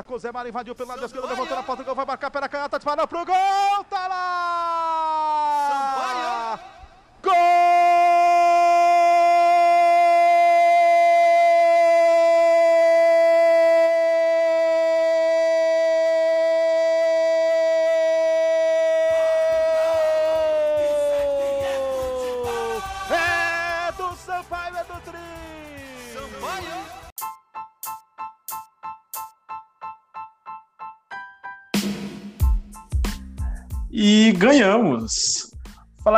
[0.00, 3.06] esquerda, Cozemar invadiu pelo lado esquerdo, levantou na porta, gol, vai marcar pela canhota, disparou
[3.06, 4.69] pro gol, tá lá!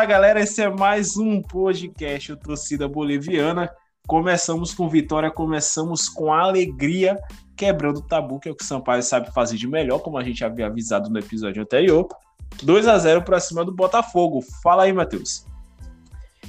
[0.02, 3.70] Fala galera, esse é mais um podcast o Torcida Boliviana.
[4.05, 7.16] Começamos com vitória, começamos com alegria,
[7.56, 10.24] quebrando o tabu, que é o que o Sampaio sabe fazer de melhor, como a
[10.24, 12.09] gente havia avisado no episódio anterior.
[12.65, 14.43] 2 a 0 para cima do Botafogo.
[14.60, 15.46] Fala aí, Matheus.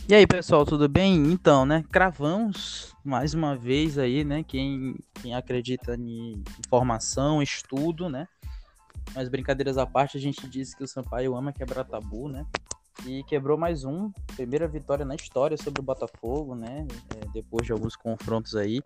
[0.09, 1.13] E aí, pessoal, tudo bem?
[1.31, 8.27] Então, né, cravamos mais uma vez aí, né, quem, quem acredita em informação, estudo, né,
[9.13, 12.47] mas brincadeiras à parte, a gente disse que o Sampaio ama quebrar tabu, né,
[13.05, 17.71] e quebrou mais um, primeira vitória na história sobre o Botafogo, né, é, depois de
[17.71, 18.81] alguns confrontos aí,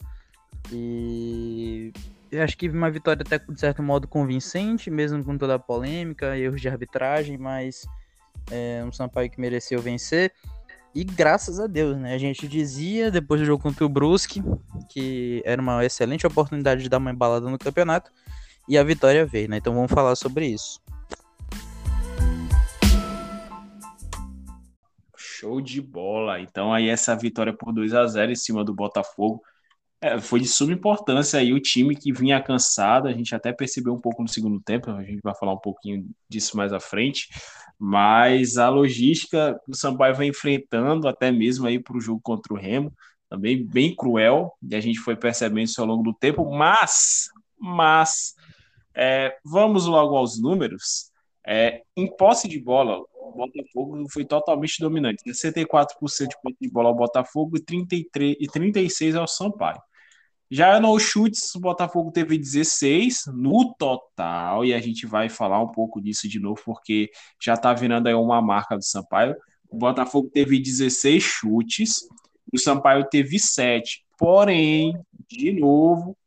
[0.72, 1.94] e
[2.32, 6.38] eu acho que uma vitória até de certo modo convincente, mesmo com toda a polêmica,
[6.38, 7.86] erros de arbitragem, mas
[8.52, 10.34] é um Sampaio que mereceu vencer.
[10.94, 12.14] E graças a Deus, né?
[12.14, 14.42] A gente dizia depois do jogo contra o Brusque
[14.90, 18.12] que era uma excelente oportunidade de dar uma embalada no campeonato
[18.68, 19.58] e a vitória veio, né?
[19.58, 20.82] Então vamos falar sobre isso.
[25.40, 26.40] Show de bola.
[26.40, 29.42] Então aí essa vitória por 2 a 0 em cima do Botafogo
[30.02, 33.94] é, foi de suma importância aí o time que vinha cansado, a gente até percebeu
[33.94, 37.28] um pouco no segundo tempo, a gente vai falar um pouquinho disso mais à frente,
[37.80, 42.58] mas a logística o Sampaio vai enfrentando até mesmo aí para o jogo contra o
[42.58, 42.94] Remo,
[43.30, 48.36] também bem cruel, e a gente foi percebendo isso ao longo do tempo, mas, mas,
[48.96, 51.12] é, vamos logo aos números,
[51.48, 55.24] é, em posse de bola, o Botafogo foi totalmente dominante.
[55.24, 59.82] 64% de posse de bola ao Botafogo e, 33, e 36% ao Sampaio.
[60.52, 65.72] Já nos chutes, o Botafogo teve 16 no total, e a gente vai falar um
[65.72, 67.10] pouco disso de novo, porque
[67.42, 69.34] já tá virando aí uma marca do Sampaio.
[69.70, 72.08] O Botafogo teve 16 chutes,
[72.54, 74.06] o Sampaio teve 7.
[74.18, 74.98] Porém,
[75.30, 76.18] de novo,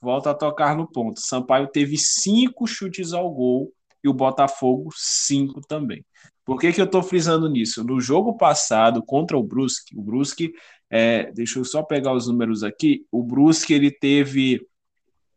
[0.00, 1.20] volta a tocar no ponto.
[1.20, 3.72] Sampaio teve 5 chutes ao gol
[4.02, 6.04] e o Botafogo 5 também.
[6.44, 7.84] Por que, que eu estou frisando nisso?
[7.84, 10.52] No jogo passado contra o Brusque, o Brusque,
[10.88, 14.66] é, deixa eu só pegar os números aqui, o Brusque ele teve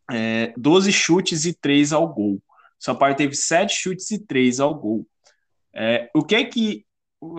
[0.09, 2.35] é, 12 chutes e 3 ao gol.
[2.35, 2.41] O
[2.79, 5.05] Sampaio teve 7 chutes e 3 ao gol.
[5.73, 6.85] É, o que é que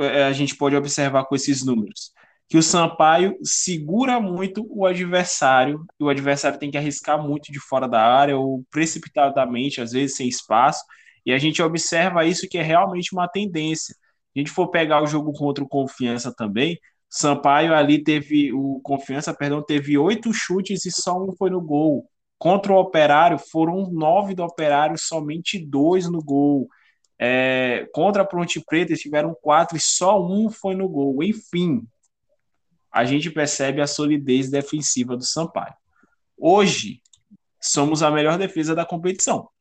[0.01, 2.13] é, a gente pode observar com esses números?
[2.49, 7.59] Que o Sampaio segura muito o adversário, e o adversário tem que arriscar muito de
[7.59, 10.85] fora da área, ou precipitadamente, às vezes sem espaço,
[11.25, 13.95] e a gente observa isso que é realmente uma tendência.
[13.95, 14.01] Se
[14.37, 16.79] a gente for pegar o jogo contra o Confiança também,
[17.09, 22.09] Sampaio ali teve o Confiança, perdão, teve oito chutes e só um foi no gol.
[22.39, 26.67] Contra o Operário foram nove do Operário, somente dois no gol.
[27.19, 31.23] É, contra a Ponte Preta eles tiveram quatro e só um foi no gol.
[31.23, 31.87] Enfim,
[32.91, 35.75] a gente percebe a solidez defensiva do Sampaio.
[36.37, 37.01] Hoje
[37.61, 39.52] somos a melhor defesa da competição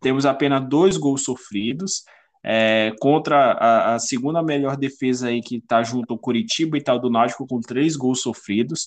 [0.00, 2.04] temos apenas dois gols sofridos.
[2.50, 6.98] É, contra a, a, segunda melhor defesa aí que está junto ao Curitiba e tal
[6.98, 8.86] do Náutico com três gols sofridos.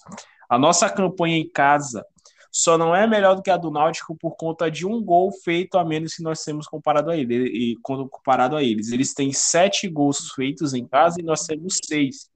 [0.50, 2.04] A nossa campanha em casa
[2.52, 5.78] só não é melhor do que a do Náutico por conta de um gol feito
[5.78, 8.92] a menos que nós temos comparado a ele e comparado a eles.
[8.92, 12.30] Eles têm sete gols feitos em casa e nós temos seis.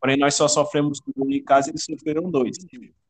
[0.00, 2.56] Porém, nós só sofremos um gol em casa e eles sofreram dois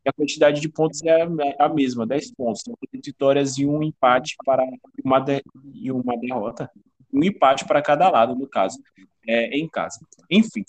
[0.05, 1.23] e a quantidade de pontos é
[1.59, 2.63] a mesma, 10 pontos.
[2.63, 4.65] Então, vitórias e um empate para
[5.05, 5.43] uma, de,
[5.75, 6.71] e uma derrota,
[7.13, 8.79] um empate para cada lado, no caso,
[9.27, 10.01] é, em casa.
[10.31, 10.65] Enfim,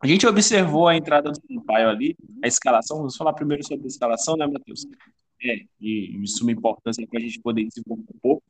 [0.00, 2.98] a gente observou a entrada do Sampaio ali, a escalação.
[2.98, 4.86] Vamos falar primeiro sobre a escalação, né, Matheus?
[5.44, 8.42] É, de suma importância para a gente poder desenvolver um pouco.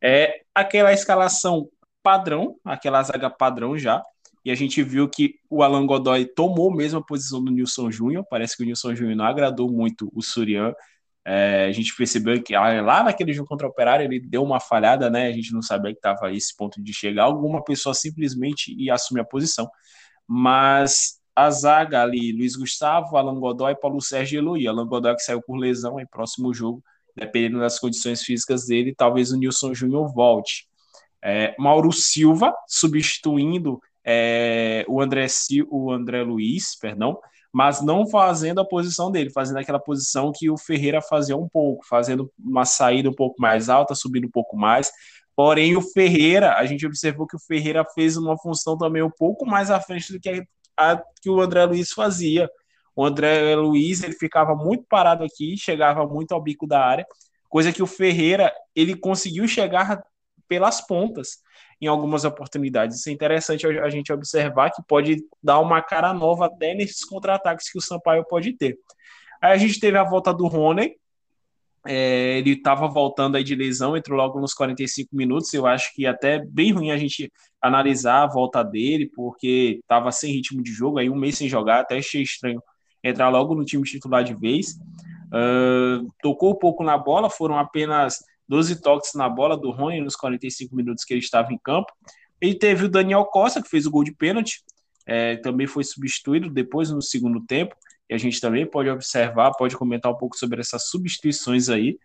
[0.00, 1.68] É aquela escalação
[2.02, 4.02] padrão, aquela zaga padrão já,
[4.44, 8.24] e a gente viu que o Alan Godoy tomou mesmo a posição do Nilson Júnior.
[8.28, 10.72] Parece que o Nilson Júnior não agradou muito o Surian.
[11.24, 14.60] É, a gente percebeu que ah, lá naquele jogo contra o Operário ele deu uma
[14.60, 15.26] falhada, né?
[15.26, 17.24] A gente não sabia que estava esse ponto de chegar.
[17.24, 19.68] Alguma pessoa simplesmente ia assumir a posição.
[20.26, 24.66] Mas a zaga ali, Luiz Gustavo, Alan Godoy, Paulo Sérgio e Eloy.
[24.66, 26.82] Alan Godoy que saiu por lesão em próximo jogo,
[27.14, 30.66] dependendo das condições físicas dele, talvez o Nilson Júnior volte.
[31.22, 35.26] É, Mauro Silva substituindo é, o, André,
[35.70, 37.20] o André Luiz, perdão,
[37.52, 41.86] mas não fazendo a posição dele, fazendo aquela posição que o Ferreira fazia um pouco,
[41.86, 44.90] fazendo uma saída um pouco mais alta, subindo um pouco mais.
[45.36, 49.44] Porém, o Ferreira, a gente observou que o Ferreira fez uma função também um pouco
[49.44, 52.48] mais à frente do que a, a que o André Luiz fazia.
[52.96, 57.06] O André Luiz ele ficava muito parado aqui, chegava muito ao bico da área,
[57.46, 60.02] coisa que o Ferreira ele conseguiu chegar
[60.48, 61.40] pelas pontas
[61.80, 62.98] em algumas oportunidades.
[62.98, 67.70] Isso é interessante a gente observar que pode dar uma cara nova até nesses contra-ataques
[67.70, 68.76] que o Sampaio pode ter.
[69.40, 70.96] Aí a gente teve a volta do Rony,
[71.86, 75.54] é, ele estava voltando aí de lesão, entrou logo nos 45 minutos.
[75.54, 77.32] Eu acho que até bem ruim a gente
[77.62, 81.80] analisar a volta dele, porque estava sem ritmo de jogo, aí um mês sem jogar,
[81.80, 82.62] até achei estranho
[83.02, 84.74] entrar logo no time titular de vez.
[85.28, 90.16] Uh, tocou um pouco na bola, foram apenas 12 toques na bola do Rony nos
[90.16, 91.92] 45 minutos que ele estava em campo.
[92.40, 94.62] Ele teve o Daniel Costa, que fez o gol de pênalti,
[95.06, 97.74] é, também foi substituído depois no segundo tempo,
[98.08, 101.98] e a gente também pode observar, pode comentar um pouco sobre essas substituições aí.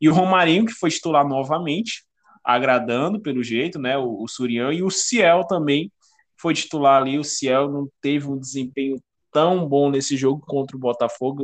[0.00, 2.04] E o Romarinho, que foi titular novamente,
[2.42, 3.96] agradando pelo jeito, né?
[3.98, 5.90] O, o Surian, e o Ciel também
[6.36, 7.18] foi titular ali.
[7.18, 8.96] O Ciel não teve um desempenho
[9.32, 11.42] tão bom nesse jogo contra o Botafogo,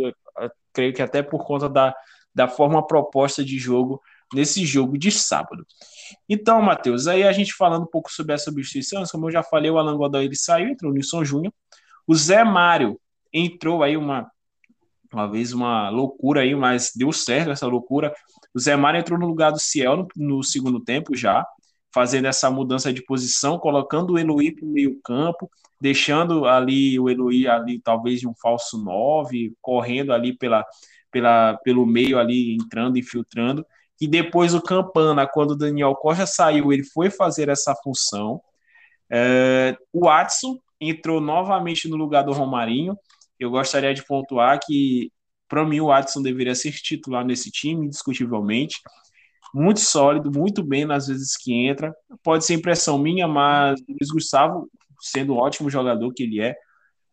[0.73, 1.95] creio que até por conta da,
[2.35, 4.01] da forma proposta de jogo
[4.33, 5.67] nesse jogo de sábado.
[6.29, 9.71] Então, Matheus, aí a gente falando um pouco sobre as substituições, como eu já falei,
[9.71, 11.53] o Alan Godoy ele saiu, entrou o Nilson Júnior.
[12.07, 13.01] O Zé Mário
[13.33, 14.31] entrou aí uma
[15.13, 18.15] uma vez uma loucura aí, mas deu certo essa loucura.
[18.55, 21.45] O Zé Mário entrou no lugar do Ciel no, no segundo tempo já,
[21.93, 25.51] fazendo essa mudança de posição, colocando o Eloy para o meio campo,
[25.81, 30.65] deixando ali o Eloy ali talvez de um falso 9, correndo ali pela,
[31.11, 33.67] pela, pelo meio ali, entrando, infiltrando,
[34.01, 38.41] e depois o Campana, quando o Daniel Costa saiu, ele foi fazer essa função.
[39.13, 42.97] É, o Watson entrou novamente no lugar do Romarinho.
[43.39, 45.13] Eu gostaria de pontuar que,
[45.49, 48.77] para mim, o Watson deveria ser titular nesse time, indiscutivelmente.
[49.53, 51.93] Muito sólido, muito bem nas vezes que entra.
[52.23, 54.71] Pode ser impressão minha, mas o Luiz Gustavo,
[55.01, 56.55] sendo um ótimo jogador que ele é,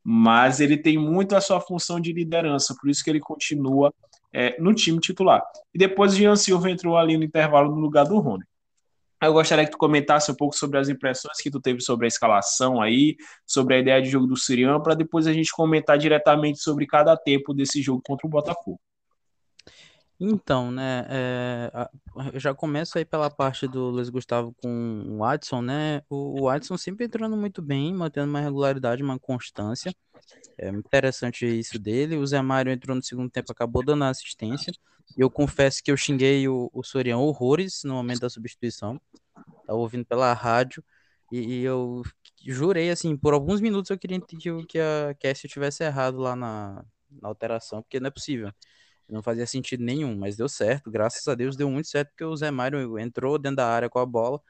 [0.04, 3.94] mas ele tem muito a sua função de liderança, por isso que ele continua
[4.34, 5.44] é, no time titular.
[5.74, 8.44] E depois o Jean Silva entrou ali no intervalo no lugar do Rony.
[9.22, 12.08] Eu gostaria que tu comentasse um pouco sobre as impressões que tu teve sobre a
[12.08, 16.60] escalação aí, sobre a ideia de jogo do Sirian, para depois a gente comentar diretamente
[16.60, 18.80] sobre cada tempo desse jogo contra o Botafogo.
[20.20, 21.90] Então, né, é,
[22.34, 26.02] eu já começo aí pela parte do Luiz Gustavo com o Watson, né?
[26.10, 29.94] O, o Watson sempre entrando muito bem, mantendo uma regularidade, uma constância.
[30.58, 32.18] É interessante isso dele.
[32.18, 34.74] O Zé Mário entrou no segundo tempo, acabou dando assistência.
[35.16, 39.00] Eu confesso que eu xinguei o, o Soriano horrores no momento da substituição.
[39.68, 40.84] Tava ouvindo pela rádio.
[41.32, 42.02] E, e, eu
[42.46, 46.84] jurei, assim, por alguns minutos eu queria que, que a Cassie tivesse errado lá na,
[47.22, 48.52] na alteração, porque não é possível.
[49.10, 50.92] Não fazia sentido nenhum, mas deu certo.
[50.92, 54.00] Graças a Deus deu muito certo, porque o Zé Mário entrou dentro da área com
[54.00, 54.42] a bola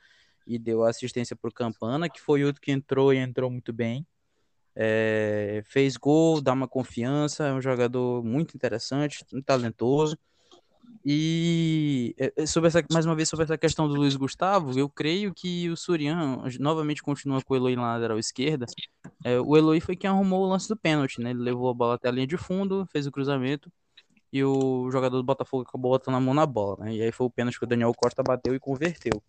[0.48, 4.06] e deu assistência para o Campana, que foi outro que entrou e entrou muito bem.
[4.76, 10.18] É, fez gol, dá uma confiança, é um jogador muito interessante, muito talentoso.
[11.06, 14.90] E é, é, sobre essa, mais uma vez sobre essa questão do Luiz Gustavo, eu
[14.90, 18.66] creio que o Surian novamente continua com o Eloy na lateral esquerda.
[19.24, 21.32] É, o Eloy foi quem arrumou o lance do pênalti, né?
[21.32, 23.72] Ele levou a bola até a linha de fundo, fez o cruzamento
[24.32, 26.94] e o jogador do Botafogo acabou botando a mão na bola, né?
[26.94, 29.22] E aí foi o pênalti que o Daniel Costa bateu e converteu.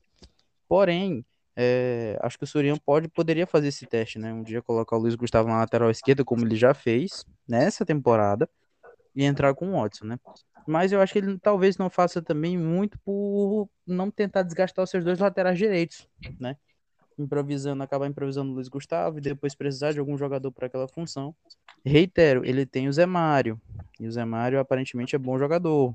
[0.68, 1.24] Porém,
[1.56, 4.32] é, acho que o Surian pode, poderia fazer esse teste, né?
[4.32, 8.48] Um dia colocar o Luiz Gustavo na lateral esquerda, como ele já fez nessa temporada,
[9.14, 10.20] e entrar com o Watson, né?
[10.66, 14.90] Mas eu acho que ele talvez não faça também muito por não tentar desgastar os
[14.90, 16.06] seus dois laterais direitos,
[16.38, 16.56] né?
[17.18, 21.34] Improvisando, acabar improvisando o Luiz Gustavo e depois precisar de algum jogador para aquela função.
[21.84, 23.60] Reitero, ele tem o Zé Mário,
[23.98, 25.94] e o Zé Mário aparentemente é bom jogador.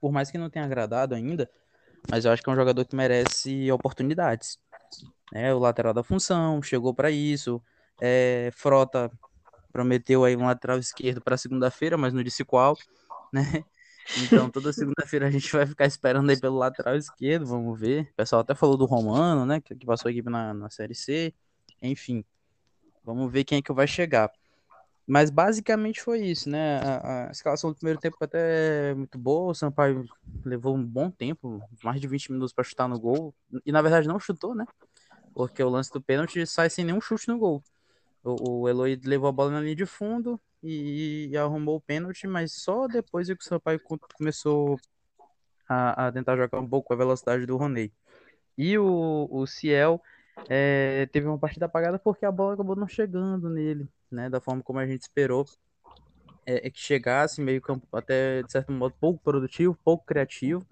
[0.00, 1.50] Por mais que não tenha agradado ainda,
[2.10, 4.58] mas eu acho que é um jogador que merece oportunidades
[5.32, 7.62] né, o lateral da função, chegou para isso.
[8.00, 9.10] É, Frota
[9.72, 12.76] prometeu aí um lateral esquerdo para segunda-feira, mas não disse qual,
[13.32, 13.42] né?
[14.16, 18.08] Então toda segunda-feira a gente vai ficar esperando aí pelo lateral esquerdo, vamos ver.
[18.10, 19.60] O pessoal até falou do Romano, né?
[19.60, 21.32] Que, passou a equipe na, na Série C.
[21.80, 22.24] Enfim,
[23.04, 24.32] vamos ver quem é que vai chegar.
[25.10, 26.78] Mas basicamente foi isso, né?
[26.78, 29.50] A, a, escalação do primeiro tempo até muito boa.
[29.50, 30.08] O Sampaio
[30.44, 33.34] levou um bom tempo, mais de 20 minutos para chutar no gol.
[33.66, 34.64] E na verdade não chutou, né?
[35.34, 37.60] Porque o lance do pênalti sai sem nenhum chute no gol.
[38.22, 42.28] O, o Eloy levou a bola na linha de fundo e, e arrumou o pênalti,
[42.28, 43.80] mas só depois é que o Sampaio
[44.14, 44.78] começou
[45.68, 47.92] a, a, tentar jogar um pouco com a velocidade do Roney.
[48.56, 50.00] E o, o Ciel
[50.48, 53.88] é, teve uma partida apagada porque a bola acabou não chegando nele.
[54.14, 55.46] Né, da forma como a gente esperou,
[56.46, 60.66] é, é que chegasse meio campo até de certo modo pouco produtivo, pouco criativo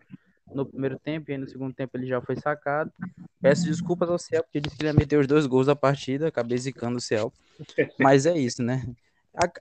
[0.52, 2.92] no primeiro tempo e aí no segundo tempo ele já foi sacado.
[3.40, 6.28] Peço desculpas ao Ciel porque disse que ele ia meter os dois gols da partida,
[6.28, 7.32] acabei zicando o Ciel.
[7.98, 8.86] Mas é isso, né?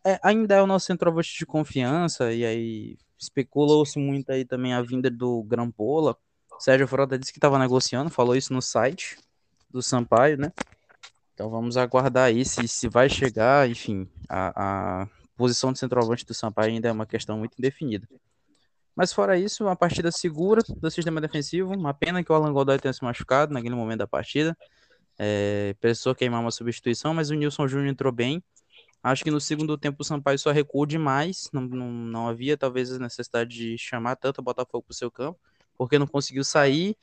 [0.06, 4.82] É, ainda é o nosso centroavante de confiança e aí especulou-se muito aí também a
[4.82, 6.18] vinda do Grampola.
[6.60, 9.18] Sérgio Frota disse que estava negociando, falou isso no site
[9.70, 10.52] do Sampaio, né?
[11.38, 16.34] Então vamos aguardar aí se, se vai chegar, enfim, a, a posição de centroavante do
[16.34, 18.08] Sampaio ainda é uma questão muito indefinida.
[18.96, 21.76] Mas fora isso, uma partida segura do sistema defensivo.
[21.76, 24.58] Uma pena que o Alan Godoy tenha se machucado naquele momento da partida.
[25.16, 28.44] É, precisou queimar uma substituição, mas o Nilson Júnior entrou bem.
[29.04, 31.52] Acho que no segundo tempo o Sampaio só recuou demais.
[31.54, 35.12] Não, não, não havia talvez a necessidade de chamar tanto o Botafogo para o seu
[35.12, 35.40] campo,
[35.78, 36.98] porque não conseguiu sair.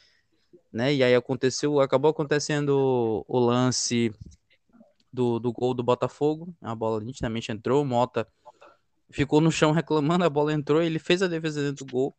[0.75, 0.93] Né?
[0.93, 4.13] E aí aconteceu, acabou acontecendo o lance
[5.13, 6.53] do, do gol do Botafogo.
[6.61, 8.27] A bola nitidamente entrou, o Mota
[9.09, 12.17] ficou no chão reclamando, a bola entrou, ele fez a defesa dentro do gol.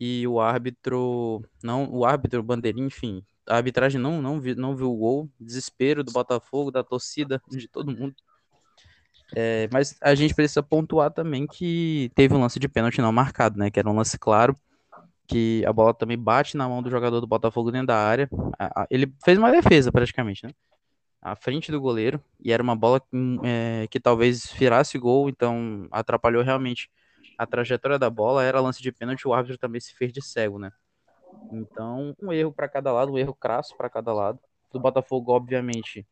[0.00, 4.90] E o árbitro, não, o árbitro, bandeirinha, enfim, a arbitragem não, não, viu, não viu
[4.90, 5.30] o gol.
[5.38, 8.16] Desespero do Botafogo, da torcida, de todo mundo.
[9.32, 13.56] É, mas a gente precisa pontuar também que teve um lance de pênalti não marcado,
[13.56, 13.70] né?
[13.70, 14.56] Que era um lance claro,
[15.26, 18.28] que a bola também bate na mão do jogador do Botafogo dentro da área.
[18.90, 20.52] Ele fez uma defesa praticamente, né?
[21.26, 23.02] à frente do goleiro e era uma bola
[23.42, 26.88] é, que talvez virasse gol, então atrapalhou realmente
[27.36, 28.44] a trajetória da bola.
[28.44, 30.70] Era lance de pênalti, o árbitro também se fez de cego, né?
[31.52, 34.38] Então, um erro para cada lado, um erro crasso para cada lado.
[34.72, 36.06] Do Botafogo, obviamente,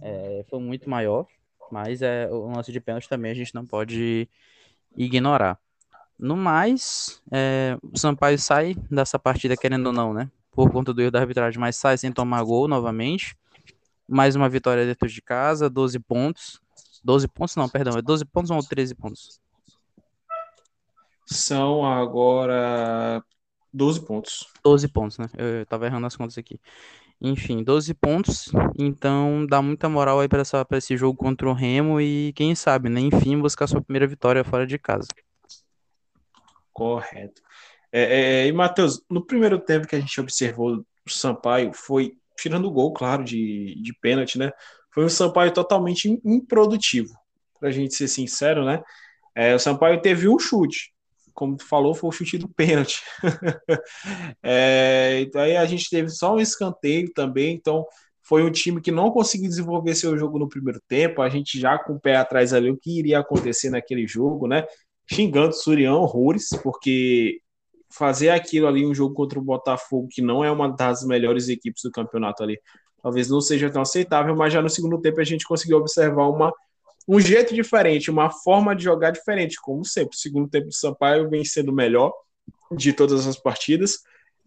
[0.00, 1.26] é, foi muito maior,
[1.70, 4.28] mas é, o lance de pênalti também a gente não pode
[4.96, 5.58] ignorar.
[6.22, 10.30] No mais, é, o Sampaio sai dessa partida, querendo ou não, né?
[10.52, 13.36] Por conta do erro da arbitragem, mas sai sem tomar gol novamente
[14.08, 16.60] mais uma vitória dentro de casa, 12 pontos.
[17.02, 19.40] 12 pontos, não, perdão, é 12 pontos ou 13 pontos?
[21.26, 23.22] São agora
[23.72, 24.46] 12 pontos.
[24.62, 25.26] 12 pontos, né?
[25.36, 26.60] Eu tava errando as contas aqui.
[27.20, 28.52] Enfim, 12 pontos.
[28.78, 30.42] Então dá muita moral aí para
[30.76, 33.00] esse jogo contra o Remo e quem sabe, né?
[33.00, 35.08] Enfim, buscar sua primeira vitória fora de casa.
[36.72, 37.42] Correto.
[37.92, 40.76] É, é, e, Matheus, no primeiro tempo que a gente observou
[41.06, 44.50] o Sampaio, foi tirando o gol, claro, de, de pênalti, né?
[44.90, 47.14] Foi um Sampaio totalmente improdutivo,
[47.60, 48.82] pra gente ser sincero, né?
[49.34, 50.92] É, o Sampaio teve um chute,
[51.34, 53.02] como tu falou, foi o chute do pênalti.
[54.42, 57.86] é, então aí a gente teve só um escanteio também, então
[58.22, 61.78] foi um time que não conseguiu desenvolver seu jogo no primeiro tempo, a gente já
[61.78, 64.64] com o pé atrás ali o que iria acontecer naquele jogo, né?
[65.06, 67.40] Xingando Surião horrores, porque
[67.90, 71.82] fazer aquilo ali, um jogo contra o Botafogo, que não é uma das melhores equipes
[71.82, 72.58] do campeonato ali,
[73.02, 76.52] talvez não seja tão aceitável, mas já no segundo tempo a gente conseguiu observar uma,
[77.06, 80.16] um jeito diferente, uma forma de jogar diferente, como sempre.
[80.16, 82.12] O segundo tempo do Sampaio vem sendo melhor
[82.70, 83.98] de todas as partidas.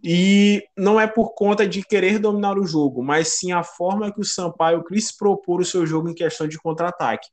[0.03, 4.21] E não é por conta de querer dominar o jogo, mas sim a forma que
[4.21, 7.27] o Sampaio quis propor o seu jogo em questão de contra-ataque.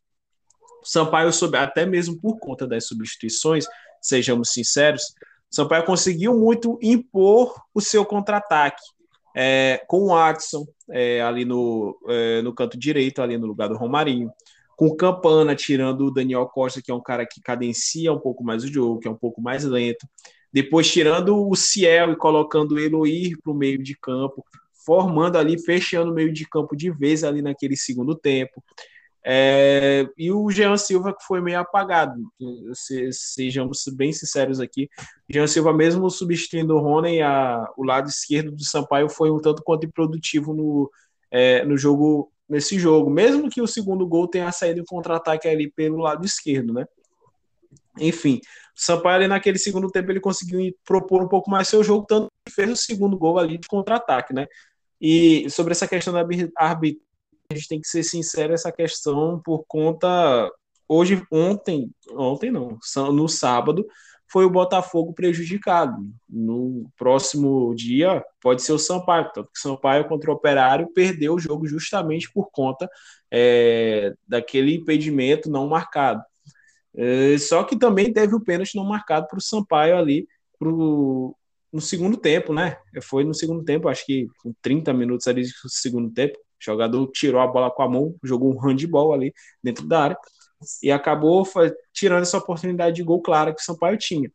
[0.85, 3.67] Sampaio, até mesmo por conta das substituições,
[4.01, 5.15] sejamos sinceros,
[5.51, 8.83] Sampaio conseguiu muito impor o seu contra-ataque.
[9.35, 13.77] É, com o Adson é, ali no, é, no canto direito, ali no lugar do
[13.77, 14.31] Romarinho,
[14.77, 18.65] com Campana tirando o Daniel Costa, que é um cara que cadencia um pouco mais
[18.65, 20.07] o jogo, que é um pouco mais lento,
[20.53, 24.45] depois tirando o Ciel e colocando o Eloir para o meio de campo,
[24.85, 28.63] formando ali, fechando o meio de campo de vez ali naquele segundo tempo.
[29.25, 32.21] É, e o Jean Silva que foi meio apagado,
[32.75, 34.89] se, sejamos bem sinceros aqui.
[35.29, 39.63] Jean Silva, mesmo substituindo o Rony, a, o lado esquerdo do Sampaio foi um tanto
[39.63, 40.91] quanto improdutivo no,
[41.31, 45.71] é, no jogo, nesse jogo, mesmo que o segundo gol tenha saído em contra-ataque ali
[45.71, 46.85] pelo lado esquerdo, né?
[48.01, 48.41] Enfim,
[48.77, 52.29] o Sampaio ali naquele segundo tempo ele conseguiu propor um pouco mais seu jogo, tanto
[52.45, 54.47] que fez o segundo gol ali de contra-ataque, né?
[55.01, 57.12] E sobre essa questão da arbitragem
[57.53, 60.51] a gente tem que ser sincero essa questão por conta
[60.89, 62.79] hoje ontem ontem não
[63.13, 63.87] no sábado
[64.31, 65.97] foi o Botafogo prejudicado
[66.29, 71.67] no próximo dia pode ser o Sampaio tanto Sampaio contra o Operário perdeu o jogo
[71.67, 72.89] justamente por conta
[73.31, 76.23] é, daquele impedimento não marcado
[76.95, 80.27] é, só que também teve o pênalti não marcado para o Sampaio ali
[80.59, 81.35] pro,
[81.73, 82.77] no segundo tempo, né?
[83.03, 87.07] Foi no segundo tempo, acho que com 30 minutos ali do segundo tempo, o jogador
[87.13, 90.19] tirou a bola com a mão, jogou um handball ali dentro da área
[90.83, 91.47] e acabou
[91.93, 94.31] tirando essa oportunidade de gol clara que o Sampaio tinha.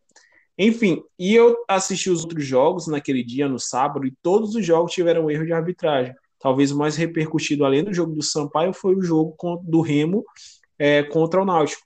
[0.57, 4.91] Enfim, e eu assisti os outros jogos naquele dia, no sábado, e todos os jogos
[4.91, 6.15] tiveram erro de arbitragem.
[6.39, 10.23] Talvez o mais repercutido, além do jogo do Sampaio, foi o jogo do Remo
[10.77, 11.85] é, contra o Náutico,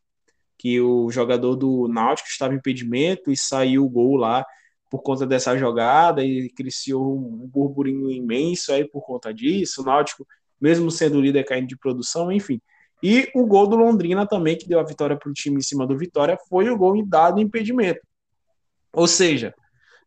[0.58, 4.46] que o jogador do Náutico estava em impedimento e saiu o gol lá
[4.92, 9.82] por conta dessa jogada e cresceu um burburinho imenso aí por conta disso.
[9.82, 10.28] O Náutico,
[10.60, 12.62] mesmo sendo líder, caindo de produção, enfim.
[13.02, 15.88] E o gol do Londrina também, que deu a vitória para o time em cima
[15.88, 18.02] do Vitória, foi o gol dado impedimento.
[18.92, 19.56] Ou seja,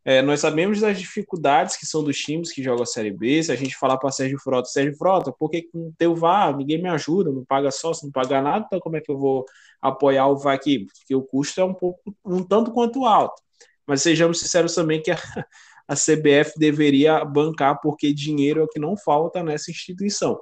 [0.04, 3.42] é, nós sabemos das dificuldades que são dos times que jogam a Série B.
[3.42, 6.54] Se a gente falar para Sérgio Frota, Sérgio Frota, por que não tem o VAR?
[6.54, 9.46] Ninguém me ajuda, não paga sócio, não paga nada, então como é que eu vou
[9.80, 10.86] apoiar o VAR aqui?
[10.98, 13.42] Porque o custo é um pouco, um tanto quanto alto.
[13.86, 15.16] Mas sejamos sinceros também que a,
[15.88, 20.40] a CBF deveria bancar, porque dinheiro é o que não falta nessa instituição.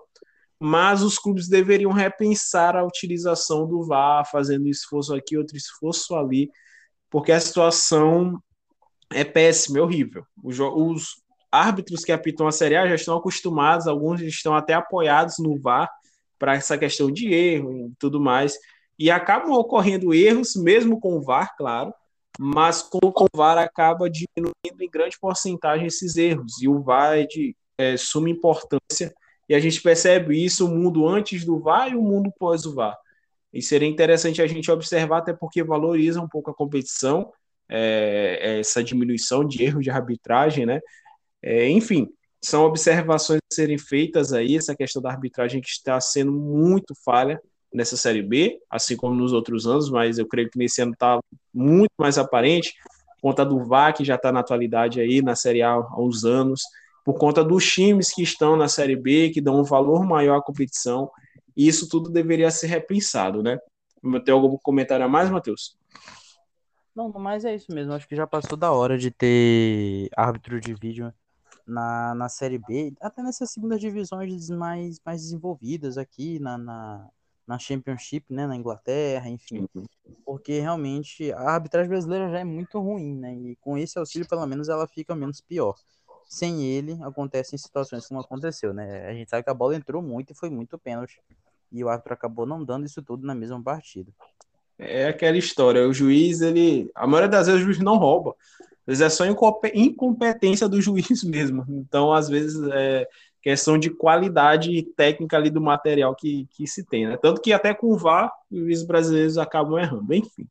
[0.60, 6.48] Mas os clubes deveriam repensar a utilização do VAR, fazendo esforço aqui, outro esforço ali,
[7.10, 8.40] porque a situação
[9.12, 10.24] é péssimo, é horrível.
[10.42, 11.22] Os, os,
[11.52, 15.90] árbitros que apitam a Série A já estão acostumados, alguns estão até apoiados no VAR
[16.38, 18.56] para essa questão de erro e tudo mais,
[18.98, 21.92] e acabam ocorrendo erros, mesmo com o VAR, claro,
[22.38, 27.26] mas com, o VAR acaba diminuindo em grande porcentagem esses erros, e o VAR é
[27.26, 29.12] de é, suma importância,
[29.48, 32.74] e a gente percebe isso o mundo antes do VAR e o mundo pós o
[32.74, 32.96] VAR.
[33.52, 37.30] E seria interessante a gente observar, até porque valoriza um pouco a competição,
[37.68, 40.80] é, é, essa diminuição de erros de arbitragem, né?
[41.42, 42.08] É, enfim,
[42.42, 47.40] são observações a serem feitas aí, essa questão da arbitragem que está sendo muito falha
[47.72, 51.18] nessa Série B, assim como nos outros anos, mas eu creio que nesse ano está
[51.52, 52.74] muito mais aparente,
[53.20, 56.24] por conta do VAR, que já está na atualidade aí, na Série A há uns
[56.24, 56.62] anos,
[57.04, 60.42] por conta dos times que estão na Série B, que dão um valor maior à
[60.42, 61.10] competição,
[61.56, 63.58] e isso tudo deveria ser repensado, né?
[64.24, 65.76] Tem algum comentário a mais, Matheus?
[66.94, 67.92] Não, mas é isso mesmo.
[67.92, 71.12] Acho que já passou da hora de ter árbitro de vídeo
[71.66, 77.08] na, na Série B, até nessas segundas divisões mais, mais desenvolvidas aqui na, na,
[77.52, 79.68] na Championship, né, na Inglaterra, enfim.
[80.24, 83.34] Porque realmente a arbitragem brasileira já é muito ruim, né?
[83.34, 85.74] E com esse auxílio, pelo menos, ela fica menos pior.
[86.26, 89.06] Sem ele, acontecem situações como aconteceu, né?
[89.06, 91.20] A gente sabe que a bola entrou muito e foi muito pênalti.
[91.70, 94.12] E o árbitro acabou não dando isso tudo na mesma partida
[94.82, 95.86] é aquela história.
[95.86, 96.90] O juiz, ele.
[96.94, 98.34] A maioria das vezes o juiz não rouba.
[98.86, 99.24] Às vezes é só
[99.74, 101.64] incompetência do juiz mesmo.
[101.68, 103.06] Então, às vezes, é
[103.42, 107.16] questão de qualidade técnica ali do material que, que se tem, né?
[107.16, 110.14] Tanto que até com o VAR, os brasileiros acabam errando.
[110.14, 110.46] Enfim.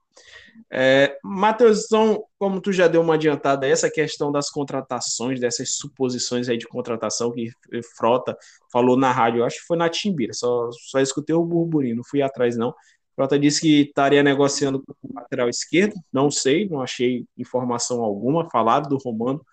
[0.74, 6.48] É, Matheus, então, como tu já deu uma adiantada, essa questão das contratações, dessas suposições
[6.48, 7.50] aí de contratação que
[7.98, 8.38] Frota
[8.72, 12.22] falou na rádio, acho que foi na Timbira, só, só escutei o burburinho, não fui
[12.22, 12.74] atrás não,
[13.16, 18.50] Frota disse que estaria negociando com o lateral esquerdo, não sei, não achei informação alguma,
[18.50, 19.46] falado do Romano,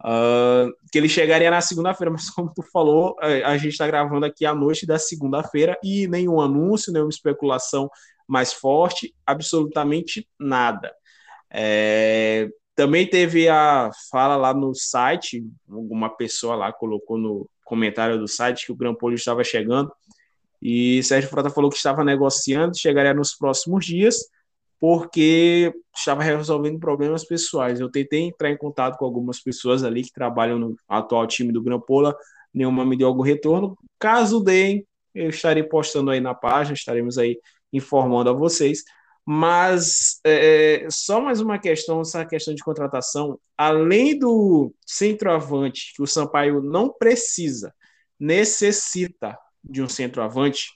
[0.00, 4.44] uh, que ele chegaria na segunda-feira, mas como tu falou, a gente está gravando aqui
[4.44, 7.90] à noite da segunda-feira e nenhum anúncio, nenhuma especulação
[8.26, 10.92] mais forte, absolutamente nada.
[11.52, 18.28] É, também teve a fala lá no site, alguma pessoa lá colocou no comentário do
[18.28, 19.92] site que o Grampolho estava chegando,
[20.62, 24.16] e Sérgio Frota falou que estava negociando, chegaria nos próximos dias,
[24.80, 27.78] porque estava resolvendo problemas pessoais.
[27.78, 31.62] Eu tentei entrar em contato com algumas pessoas ali que trabalham no atual time do
[31.62, 32.16] Grampola,
[32.52, 33.76] nenhuma me deu algum retorno.
[33.98, 37.38] Caso deem, eu estarei postando aí na página, estaremos aí
[37.70, 38.82] informando a vocês.
[39.26, 46.06] Mas é, só mais uma questão, essa questão de contratação, além do centroavante, que o
[46.06, 47.72] Sampaio não precisa,
[48.18, 50.70] necessita de um centroavante,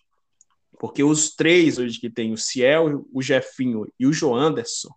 [0.85, 4.91] porque os três hoje que tem o Ciel, o Jefinho e o Joanderson,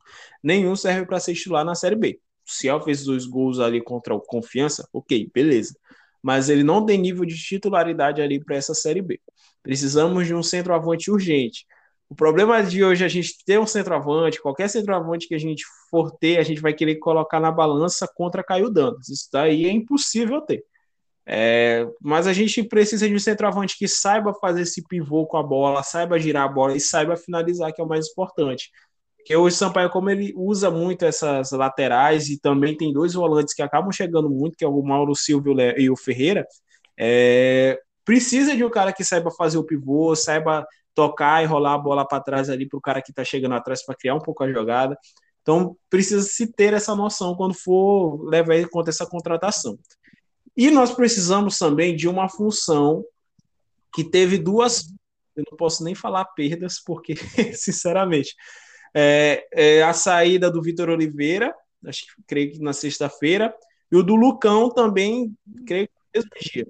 [0.43, 2.19] nenhum serve para ser titular na Série B.
[2.45, 5.73] O Ciel fez dois gols ali contra o Confiança, ok, beleza.
[6.21, 9.21] Mas ele não tem nível de titularidade ali para essa Série B.
[9.63, 11.65] Precisamos de um centroavante urgente.
[12.10, 15.63] O problema de hoje é a gente ter um centroavante, qualquer centroavante que a gente
[15.89, 19.08] for ter, a gente vai querer colocar na balança contra Caio Dantas.
[19.08, 20.65] Isso daí é impossível ter.
[21.30, 25.44] É, mas a gente precisa de um centroavante que saiba fazer esse pivô com a
[25.44, 28.72] bola, saiba girar a bola e saiba finalizar, que é o mais importante.
[29.18, 33.62] Porque o Sampaio, como ele usa muito essas laterais e também tem dois volantes que
[33.62, 36.48] acabam chegando muito, que é o Mauro Silva e o Ferreira,
[36.98, 41.78] é, precisa de um cara que saiba fazer o pivô, saiba tocar e rolar a
[41.78, 44.46] bola para trás ali para o cara que está chegando atrás para criar um pouco
[44.46, 44.98] a jogada.
[45.42, 49.78] Então precisa se ter essa noção quando for levar em conta essa contratação.
[50.58, 53.06] E nós precisamos também de uma função
[53.93, 54.91] que teve duas.
[55.36, 57.15] Eu não posso nem falar perdas, porque,
[57.54, 58.36] sinceramente,
[58.91, 61.54] é, é a saída do Vitor Oliveira,
[61.86, 63.54] acho que creio que na sexta-feira,
[63.91, 65.32] e o do Lucão também,
[65.67, 66.67] creio que no mesmo dia.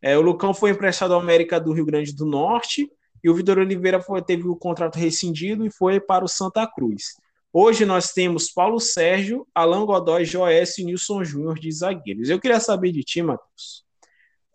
[0.00, 2.90] É, o Lucão foi emprestado à América do Rio Grande do Norte,
[3.22, 7.16] e o Vitor Oliveira foi, teve o contrato rescindido e foi para o Santa Cruz.
[7.58, 12.28] Hoje nós temos Paulo Sérgio, Alan Godoy, Joés e Nilson Júnior de zagueiros.
[12.28, 13.82] Eu queria saber de ti, Matheus,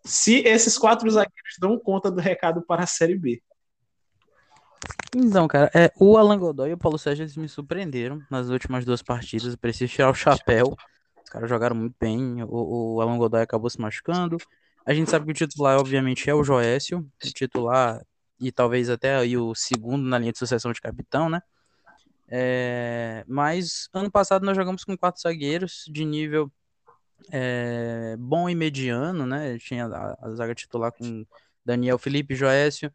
[0.04, 3.42] se esses quatro zagueiros dão conta do recado para a Série B.
[5.16, 8.84] Então, cara, é, o Alan Godoy e o Paulo Sérgio eles me surpreenderam nas últimas
[8.84, 9.56] duas partidas.
[9.56, 10.76] preciso tirar o chapéu.
[11.24, 12.44] Os caras jogaram muito bem.
[12.44, 14.36] O, o Godoy acabou se machucando.
[14.86, 17.00] A gente sabe que o titular, obviamente, é o Joécio.
[17.00, 18.00] O titular
[18.38, 21.40] e talvez até aí o segundo na linha de sucessão de capitão, né?
[22.28, 26.50] É, mas ano passado nós jogamos com quatro zagueiros de nível
[27.30, 29.58] é, bom e mediano, né?
[29.58, 31.24] Tinha a, a, zaga titular com
[31.64, 32.92] Daniel Felipe Joécio,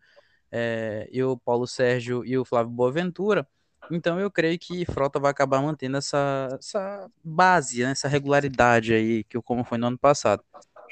[0.51, 3.47] é, e o Paulo Sérgio e o Flávio Boaventura.
[3.91, 7.91] Então eu creio que Frota vai acabar mantendo essa, essa base, né?
[7.91, 10.43] essa regularidade aí, que como foi no ano passado.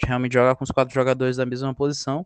[0.04, 2.26] Realmente jogar com os quatro jogadores da mesma posição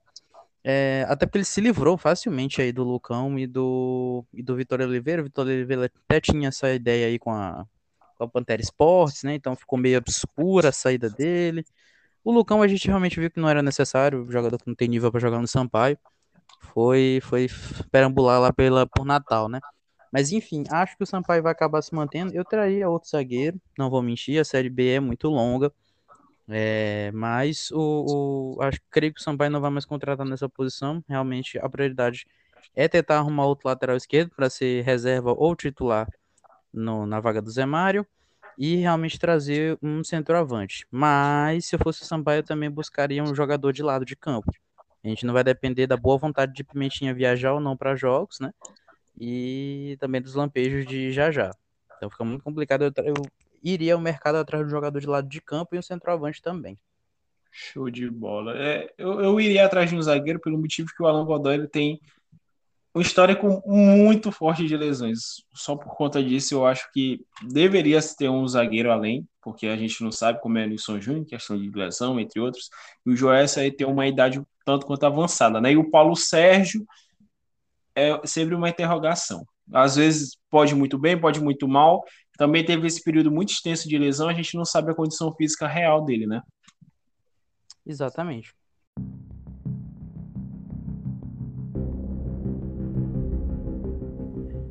[0.63, 4.82] é, até porque ele se livrou facilmente aí do Lucão e do, e do Vitor
[4.82, 5.22] Oliveira.
[5.22, 7.65] O Vitor Oliveira até tinha essa ideia aí com a,
[8.17, 9.36] com a Pantera Esportes, né?
[9.36, 11.65] Então ficou meio obscura a saída dele.
[12.24, 14.88] O Lucão a gente realmente viu que não era necessário, o jogador que não tem
[14.88, 15.98] nível para jogar no Sampaio.
[16.74, 17.48] Foi, foi
[17.91, 19.60] perambular lá pela, por Natal, né?
[20.12, 22.34] Mas enfim, acho que o Sampaio vai acabar se mantendo.
[22.34, 25.72] Eu traria outro zagueiro, não vou mentir, a Série B é muito longa.
[26.49, 31.03] É, mas o, o, acho, creio que o Sampaio não vai mais contratar nessa posição.
[31.07, 32.25] Realmente a prioridade
[32.75, 36.07] é tentar arrumar outro lateral esquerdo para ser reserva ou titular
[36.73, 38.05] no, na vaga do Zé Mário
[38.57, 40.85] e realmente trazer um centroavante.
[40.91, 44.51] Mas se eu fosse o Sampaio, eu também buscaria um jogador de lado de campo.
[45.03, 48.39] A gente não vai depender da boa vontade de Pimentinha viajar ou não para jogos,
[48.39, 48.51] né?
[49.17, 51.51] E também dos lampejos de já já.
[51.95, 53.13] Então fica muito complicado eu, eu
[53.63, 56.78] iria ao mercado atrás do jogador de lado de campo e um centroavante também.
[57.52, 58.58] Show de bola.
[58.58, 61.67] É, eu, eu iria atrás de um zagueiro pelo motivo que o Alan Godoy ele
[61.67, 62.00] tem
[62.93, 65.43] um histórico muito forte de lesões.
[65.54, 70.04] Só por conta disso, eu acho que deveria ter um zagueiro além, porque a gente
[70.04, 72.69] não sabe como é o Nilson Júnior, questão de lesão, entre outros.
[73.06, 75.72] E o Joés aí tem uma idade tanto quanto avançada, né?
[75.72, 76.86] E o Paulo Sérgio
[77.95, 79.45] é sempre uma interrogação.
[79.72, 82.04] Às vezes pode muito bem, pode muito mal,
[82.39, 85.67] também teve esse período muito extenso de lesão, a gente não sabe a condição física
[85.67, 86.41] real dele, né?
[87.86, 88.56] Exatamente.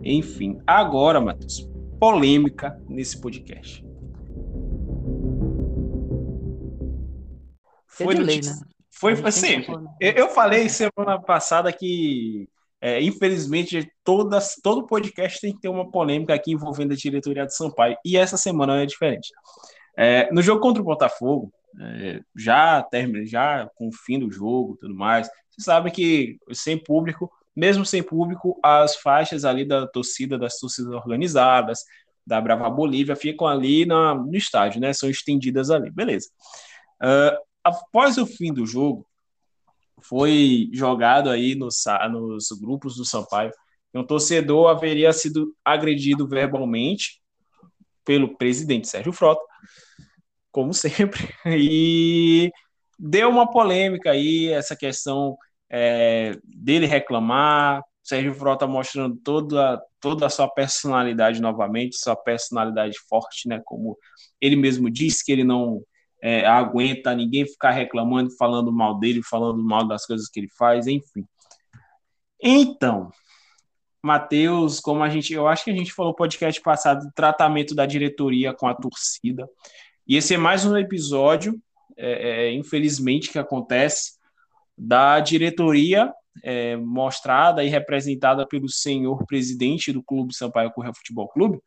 [0.03, 1.69] Enfim, agora, Matheus,
[2.01, 3.85] polêmica nesse podcast.
[7.87, 8.61] Foi, lei, né?
[8.91, 9.67] foi assim,
[10.01, 12.49] eu falei semana passada que
[12.81, 17.55] é, infelizmente, todas, todo podcast tem que ter uma polêmica aqui envolvendo a diretoria de
[17.55, 17.97] Sampaio.
[18.05, 19.31] E essa semana é diferente.
[19.97, 24.79] É, no jogo contra o Botafogo, é, já termina, já com o fim do jogo
[24.81, 30.39] tudo mais, você sabe que sem público, mesmo sem público, as faixas ali da torcida,
[30.39, 31.81] das torcidas organizadas,
[32.25, 34.93] da Brava Bolívia, ficam ali na, no estádio, né?
[34.93, 36.29] São estendidas ali, beleza.
[37.03, 39.08] Uh, após o fim do jogo,
[40.03, 43.53] foi jogado aí nos, nos grupos do Sampaio
[43.95, 47.21] um torcedor haveria sido agredido verbalmente
[48.05, 49.43] pelo presidente Sérgio Frota,
[50.51, 52.51] como sempre, e
[52.99, 55.37] deu uma polêmica aí essa questão
[55.71, 63.47] é, dele reclamar, Sérgio Frota mostrando toda, toda a sua personalidade novamente, sua personalidade forte,
[63.47, 63.61] né?
[63.65, 63.99] Como
[64.41, 65.83] ele mesmo disse que ele não
[66.23, 70.87] é, aguenta ninguém ficar reclamando, falando mal dele, falando mal das coisas que ele faz,
[70.87, 71.25] enfim.
[72.41, 73.11] Então,
[74.03, 77.87] Matheus, como a gente, eu acho que a gente falou podcast passado do tratamento da
[77.87, 79.49] diretoria com a torcida.
[80.07, 81.61] E esse é mais um episódio,
[81.97, 84.13] é, é, infelizmente, que acontece
[84.77, 91.61] da diretoria é, mostrada e representada pelo senhor presidente do Clube Sampaio Correia Futebol Clube,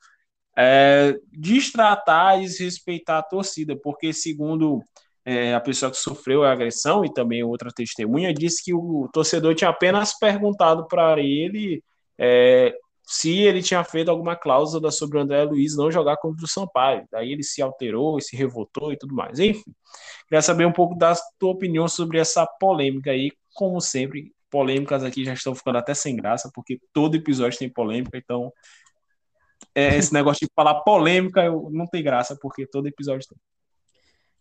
[0.58, 4.84] é, destratar e desrespeitar a torcida, porque, segundo
[5.26, 9.56] é, a pessoa que sofreu a agressão e também outra testemunha, disse que o torcedor
[9.56, 11.84] tinha apenas perguntado para ele
[12.18, 16.48] é, se ele tinha feito alguma cláusula sobre o André Luiz não jogar contra o
[16.48, 17.06] Sampaio.
[17.12, 19.38] Daí ele se alterou, se revoltou e tudo mais.
[19.40, 19.74] Enfim,
[20.28, 23.32] queria saber um pouco da tua opinião sobre essa polêmica aí.
[23.54, 28.18] Como sempre, polêmicas aqui já estão ficando até sem graça, porque todo episódio tem polêmica,
[28.18, 28.52] então
[29.74, 33.38] é, esse negócio de falar polêmica não tem graça, porque todo episódio tem.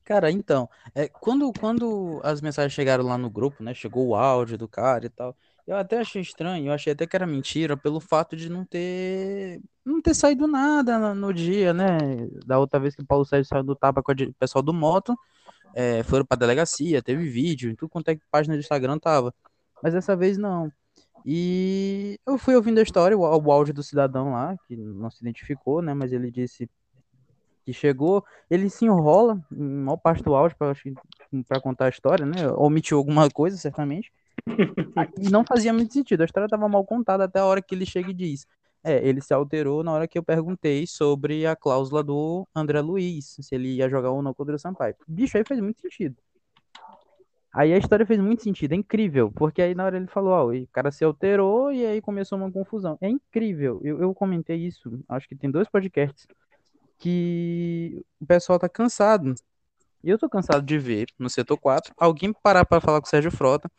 [0.05, 3.73] Cara, então, é, quando, quando as mensagens chegaram lá no grupo, né?
[3.73, 5.37] Chegou o áudio do cara e tal.
[5.67, 9.61] Eu até achei estranho, eu achei até que era mentira pelo fato de não ter
[9.85, 11.97] não ter saído nada no, no dia, né?
[12.45, 15.17] Da outra vez que o Paulo Sérgio saiu do tapa com o pessoal do moto,
[15.75, 19.33] é, foram pra delegacia, teve vídeo, em tudo quanto é que página do Instagram tava.
[19.83, 20.73] Mas dessa vez não.
[21.25, 25.23] E eu fui ouvindo a história, o, o áudio do cidadão lá, que não se
[25.23, 25.95] identificou, né?
[25.95, 26.69] Mas ele disse
[27.65, 30.57] que chegou, ele se enrola em maior parte do áudio
[31.47, 32.49] para contar a história, né?
[32.57, 34.13] Omitiu alguma coisa, certamente.
[35.19, 36.23] e não fazia muito sentido.
[36.23, 38.47] A história estava mal contada até a hora que ele chega e diz:
[38.83, 43.37] É, ele se alterou na hora que eu perguntei sobre a cláusula do André Luiz,
[43.41, 44.95] se ele ia jogar ou não contra o Sampaio.
[45.07, 46.17] Bicho, aí faz muito sentido.
[47.53, 50.53] Aí a história fez muito sentido, é incrível, porque aí na hora ele falou, ó,
[50.53, 52.97] o cara se alterou e aí começou uma confusão.
[53.01, 56.29] É incrível, eu, eu comentei isso, acho que tem dois podcasts,
[56.99, 59.35] que o pessoal tá cansado.
[60.03, 63.11] E eu tô cansado de ver no setor 4 alguém parar para falar com o
[63.11, 63.71] Sérgio Frota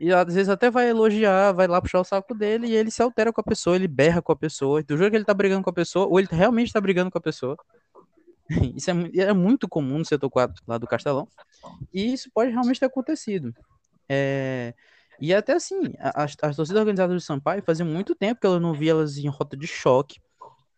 [0.00, 3.02] e às vezes até vai elogiar, vai lá puxar o saco dele e ele se
[3.02, 4.82] altera com a pessoa, ele berra com a pessoa.
[4.82, 7.18] Tu jura que ele tá brigando com a pessoa ou ele realmente tá brigando com
[7.18, 7.54] a pessoa.
[8.76, 11.28] Isso é, é muito comum no setor 4 lá do Castelão.
[11.92, 13.54] E isso pode realmente ter acontecido.
[14.08, 14.74] É,
[15.20, 18.74] e até assim, as, as torcidas organizadas do Sampaio fazia muito tempo que eu não
[18.74, 20.18] via elas em rota de choque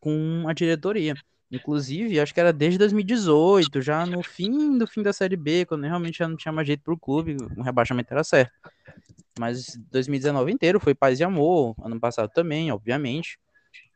[0.00, 1.14] com a diretoria.
[1.50, 5.85] Inclusive, acho que era desde 2018, já no fim do fim da Série B, quando
[5.85, 8.52] realmente já não tinha mais jeito pro clube, o rebaixamento era certo.
[9.38, 13.38] Mas 2019 inteiro foi paz e amor, ano passado também, obviamente.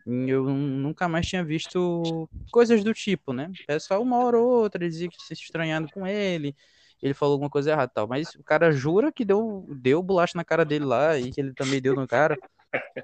[0.07, 3.51] Eu nunca mais tinha visto coisas do tipo, né?
[3.63, 6.55] O pessoal uma hora ou outra dizia que se estranhando com ele,
[7.03, 8.07] ele falou alguma coisa errada tal.
[8.07, 11.53] Mas o cara jura que deu, deu bolacha na cara dele lá e que ele
[11.53, 12.37] também deu no cara.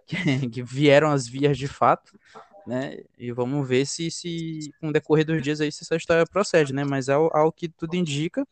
[0.06, 2.18] Que, que vieram as vias de fato,
[2.66, 2.98] né?
[3.16, 6.74] E vamos ver se, se com o decorrer dos dias aí se essa história procede,
[6.74, 6.84] né?
[6.84, 8.46] Mas ao, ao que tudo indica,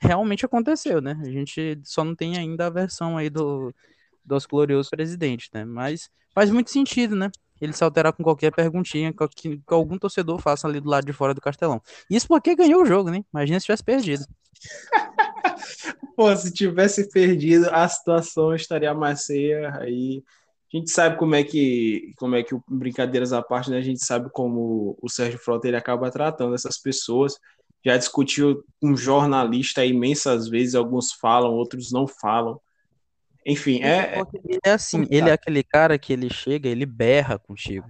[0.00, 1.16] realmente aconteceu, né?
[1.22, 3.72] A gente só não tem ainda a versão aí do,
[4.24, 5.64] do nosso glorioso presidente, né?
[5.64, 7.30] Mas faz muito sentido, né?
[7.60, 11.12] Ele se alterar com qualquer perguntinha que, que, algum torcedor faça ali do lado de
[11.12, 11.80] fora do Castelão.
[12.10, 13.24] Isso porque ganhou o jogo, né?
[13.32, 14.24] Imagina se tivesse perdido.
[16.16, 19.74] Pô, se tivesse perdido, a situação estaria mais feia.
[19.78, 20.22] Aí
[20.72, 23.78] a gente sabe como é que, como é que o brincadeiras à parte, né?
[23.78, 27.38] A gente sabe como o Sérgio Frota ele acaba tratando essas pessoas.
[27.84, 32.60] Já discutiu com jornalista imensas vezes, alguns falam, outros não falam.
[33.46, 34.20] Enfim, é.
[34.44, 37.86] Ele é assim, ele é aquele cara que ele chega, ele berra contigo.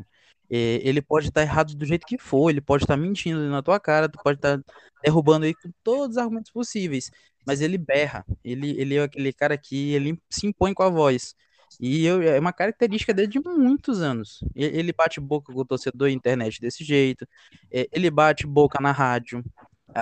[0.51, 4.09] Ele pode estar errado do jeito que for, ele pode estar mentindo na tua cara,
[4.09, 4.61] tu pode estar
[5.03, 7.11] derrubando aí com todos os argumentos possíveis,
[7.47, 8.25] mas ele berra.
[8.45, 11.35] Ele, ele é aquele cara que ele se impõe com a voz.
[11.81, 14.45] E eu, é uma característica dele de muitos anos.
[14.55, 17.27] Ele bate boca com o torcedor internet desse jeito,
[17.73, 19.43] é, ele bate boca na rádio,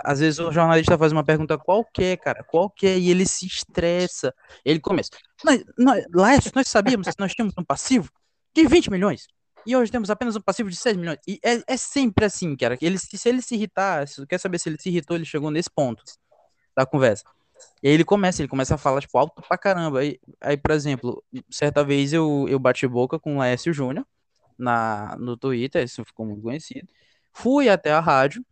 [0.02, 4.35] às vezes o jornalista faz uma pergunta qualquer, cara, qualquer, e ele se estressa.
[4.64, 5.11] Ele começa.
[5.44, 8.11] Nós, nós, Laércio, nós sabíamos que nós tínhamos um passivo
[8.54, 9.26] de 20 milhões.
[9.66, 11.18] E hoje temos apenas um passivo de 6 milhões.
[11.26, 12.76] E é, é sempre assim, cara.
[12.80, 15.70] Ele, se ele se irritar, se quer saber se ele se irritou, ele chegou nesse
[15.70, 16.02] ponto
[16.76, 17.24] da conversa.
[17.83, 20.00] E aí ele começa, ele começa a falar, tipo, alto pra caramba.
[20.00, 24.07] Aí, aí por exemplo, certa vez eu, eu bati boca com o Laércio Júnior
[24.59, 26.88] na, no Twitter, isso ficou muito conhecido.
[27.33, 28.44] Fui até a rádio,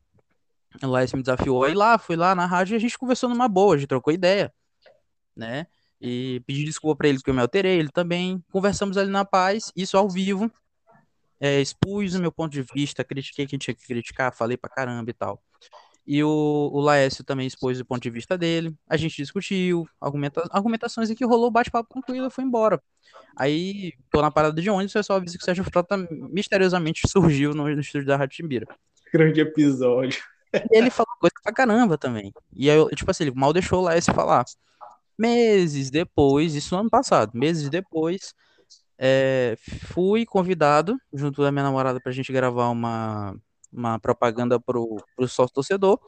[0.83, 3.49] o Laércio me desafiou aí lá, fui lá na rádio e a gente conversou numa
[3.49, 4.53] boa, a gente trocou ideia,
[5.37, 5.67] né?
[6.01, 8.43] E pedi desculpa para ele porque eu me alterei, ele também.
[8.51, 10.51] Conversamos ali na paz, isso ao vivo.
[11.39, 15.11] É, expus o meu ponto de vista, critiquei quem tinha que criticar, falei pra caramba
[15.11, 15.43] e tal.
[16.05, 18.75] E o, o Laércio também expôs o ponto de vista dele.
[18.89, 22.83] A gente discutiu, argumenta, argumentações que rolou bate-papo tranquilo e foi embora.
[23.37, 25.97] Aí, tô na parada de ônibus, o pessoal avisa que o Sérgio Frota
[26.31, 28.67] misteriosamente surgiu no, no estúdio da Rádio Timbira.
[29.13, 30.21] Grande episódio.
[30.55, 32.33] E ele falou coisa pra caramba também.
[32.53, 34.45] E aí, tipo assim, ele mal deixou lá esse falar.
[35.19, 38.35] Meses depois, isso ano passado, meses depois,
[38.99, 43.37] é, fui convidado, junto da minha namorada, pra gente gravar uma,
[43.73, 45.99] uma propaganda pro, pro sócio torcedor.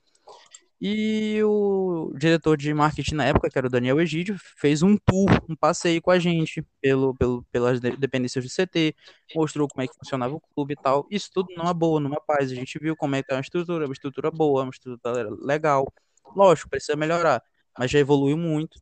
[0.81, 5.31] E o diretor de marketing na época, que era o Daniel Egídio, fez um tour,
[5.49, 8.95] um passeio com a gente pelo, pelo, pelas dependências do CT,
[9.35, 11.07] mostrou como é que funcionava o clube e tal.
[11.11, 12.51] Isso tudo numa boa, numa paz.
[12.51, 15.91] A gente viu como é que é uma estrutura, uma estrutura boa, uma estrutura legal.
[16.35, 17.43] Lógico, precisa melhorar,
[17.79, 18.79] mas já evoluiu muito.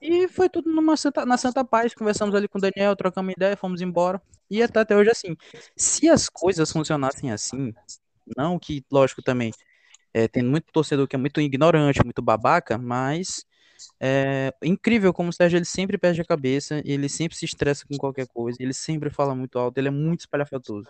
[0.00, 1.92] E foi tudo numa santa, na Santa Paz.
[1.92, 4.20] Conversamos ali com o Daniel, trocamos ideia, fomos embora.
[4.48, 5.36] E até, até hoje assim.
[5.76, 7.74] Se as coisas funcionassem assim,
[8.36, 9.52] não que, lógico, também
[10.12, 13.44] é, tem muito torcedor que é muito ignorante, muito babaca, mas
[14.00, 17.96] é incrível como o Sérgio ele sempre perde a cabeça, ele sempre se estressa com
[17.96, 20.88] qualquer coisa, ele sempre fala muito alto, ele é muito espalhafatoso.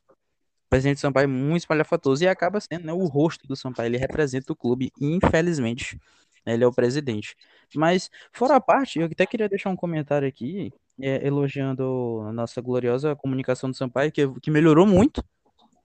[0.66, 3.96] O presidente Sampaio é muito espalhafatoso e acaba sendo né, o rosto do Sampaio, ele
[3.96, 5.98] representa o clube, infelizmente,
[6.46, 7.36] né, ele é o presidente.
[7.74, 12.60] Mas, fora a parte, eu até queria deixar um comentário aqui, é, elogiando a nossa
[12.60, 15.24] gloriosa comunicação do Sampaio, que, que melhorou muito,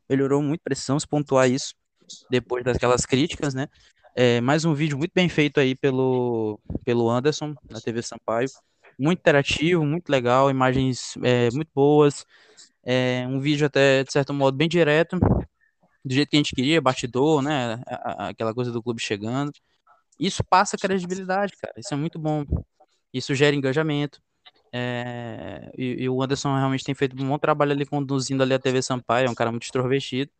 [0.09, 1.73] melhorou muito, precisamos pontuar isso
[2.29, 3.67] depois daquelas críticas, né?
[4.15, 8.47] É, mais um vídeo muito bem feito aí pelo, pelo Anderson, na TV Sampaio.
[8.97, 12.25] muito interativo, muito legal, imagens é, muito boas,
[12.83, 16.79] é, um vídeo até, de certo modo, bem direto, do jeito que a gente queria,
[16.79, 17.81] batidor, né,
[18.19, 19.51] aquela coisa do clube chegando.
[20.19, 22.45] Isso passa credibilidade, cara, isso é muito bom.
[23.13, 24.21] Isso gera engajamento.
[24.71, 28.59] É, e, e, o Anderson realmente tem feito um bom trabalho ali conduzindo ali a
[28.59, 30.31] TV Sampaio, é um cara muito extrovertido.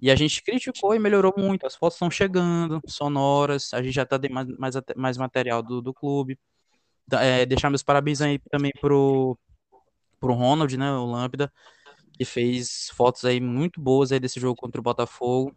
[0.00, 1.66] E a gente criticou e melhorou muito.
[1.66, 5.94] As fotos estão chegando, sonoras, a gente já tá mais, mais, mais material do, do
[5.94, 6.38] clube.
[7.12, 9.38] É, deixar meus parabéns aí também pro,
[10.20, 11.52] pro Ronald, né, o Lambda,
[12.14, 15.54] que fez fotos aí muito boas aí desse jogo contra o Botafogo.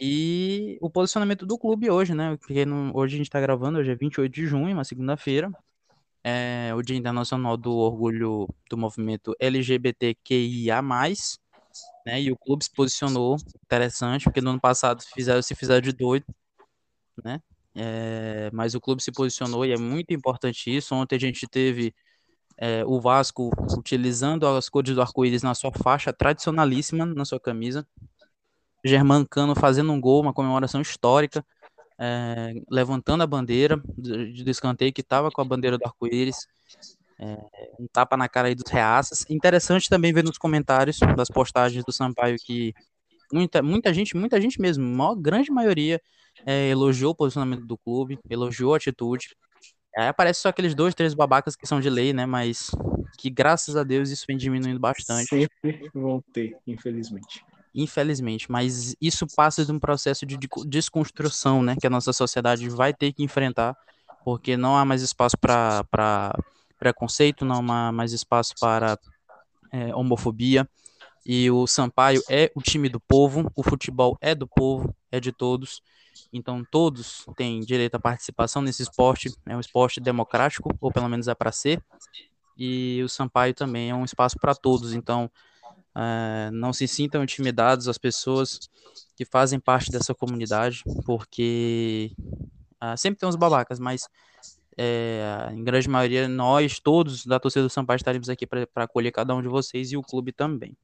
[0.00, 2.36] E o posicionamento do clube hoje, né?
[2.38, 5.50] Porque no, hoje a gente tá gravando, hoje é 28 de junho, uma segunda-feira
[6.24, 10.82] é, o Dia Internacional do Orgulho do Movimento LGBTQIA+,
[12.06, 15.92] né, e o clube se posicionou, interessante, porque no ano passado fizeram, se fizeram de
[15.92, 16.26] doido,
[17.24, 17.40] né,
[17.74, 20.94] é, mas o clube se posicionou e é muito importante isso.
[20.94, 21.94] Ontem a gente teve
[22.58, 27.86] é, o Vasco utilizando as cores do arco-íris na sua faixa tradicionalíssima, na sua camisa.
[28.84, 31.44] Germancano fazendo um gol, uma comemoração histórica
[31.98, 36.48] é, levantando a bandeira do, do escanteio que estava com a bandeira do arco-íris.
[37.22, 39.24] É, um tapa na cara aí dos reaças.
[39.30, 42.74] Interessante também ver nos comentários das postagens do Sampaio que
[43.32, 46.00] muita, muita gente, muita gente mesmo, a maior, grande maioria
[46.44, 49.36] é, elogiou o posicionamento do clube, elogiou a atitude.
[49.96, 52.26] Aí aparece só aqueles dois, três babacas que são de lei, né?
[52.26, 52.70] Mas
[53.18, 55.28] que graças a Deus isso vem diminuindo bastante.
[55.28, 61.86] Sempre vão ter, infelizmente infelizmente, mas isso passa de um processo de desconstrução, né, que
[61.86, 63.74] a nossa sociedade vai ter que enfrentar,
[64.24, 66.34] porque não há mais espaço para
[66.82, 68.98] preconceito, não há mais espaço para
[69.70, 70.68] é, homofobia,
[71.24, 75.30] e o Sampaio é o time do povo, o futebol é do povo, é de
[75.30, 75.80] todos,
[76.32, 81.28] então todos têm direito à participação nesse esporte, é um esporte democrático, ou pelo menos
[81.28, 81.80] é para ser,
[82.58, 85.30] e o Sampaio também é um espaço para todos, então
[85.94, 88.58] é, não se sintam intimidados as pessoas
[89.16, 92.10] que fazem parte dessa comunidade, porque
[92.82, 94.08] uh, sempre tem uns babacas, mas
[94.76, 99.34] é, em grande maioria nós todos da torcida do Sampaio estaremos aqui para acolher cada
[99.34, 100.76] um de vocês e o clube também.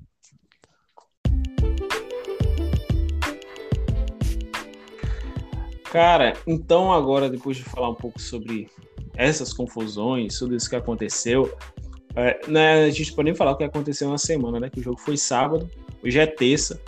[5.90, 8.70] Cara, então agora depois de falar um pouco sobre
[9.16, 11.56] essas confusões, tudo isso que aconteceu,
[12.14, 14.68] é, né, a gente pode nem falar o que aconteceu na semana, né?
[14.68, 15.68] Que o jogo foi sábado,
[16.04, 16.80] hoje é terça,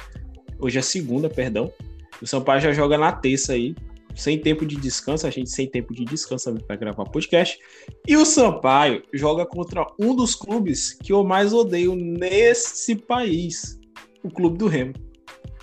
[0.59, 1.73] hoje é segunda, perdão.
[2.21, 3.75] O Sampaio já joga na terça aí,
[4.15, 7.59] sem tempo de descanso, a gente sem tempo de descanso para gravar podcast.
[8.07, 13.79] E o Sampaio joga contra um dos clubes que eu mais odeio nesse país,
[14.23, 14.95] o Clube do Remo.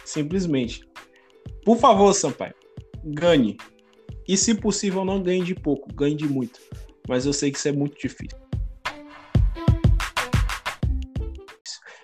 [0.04, 0.88] Simplesmente.
[1.66, 2.56] Por favor, Sampaio,
[3.04, 3.58] ganhe.
[4.28, 6.60] E se possível, não ganhe de pouco, ganhe de muito.
[7.08, 8.38] Mas eu sei que isso é muito difícil.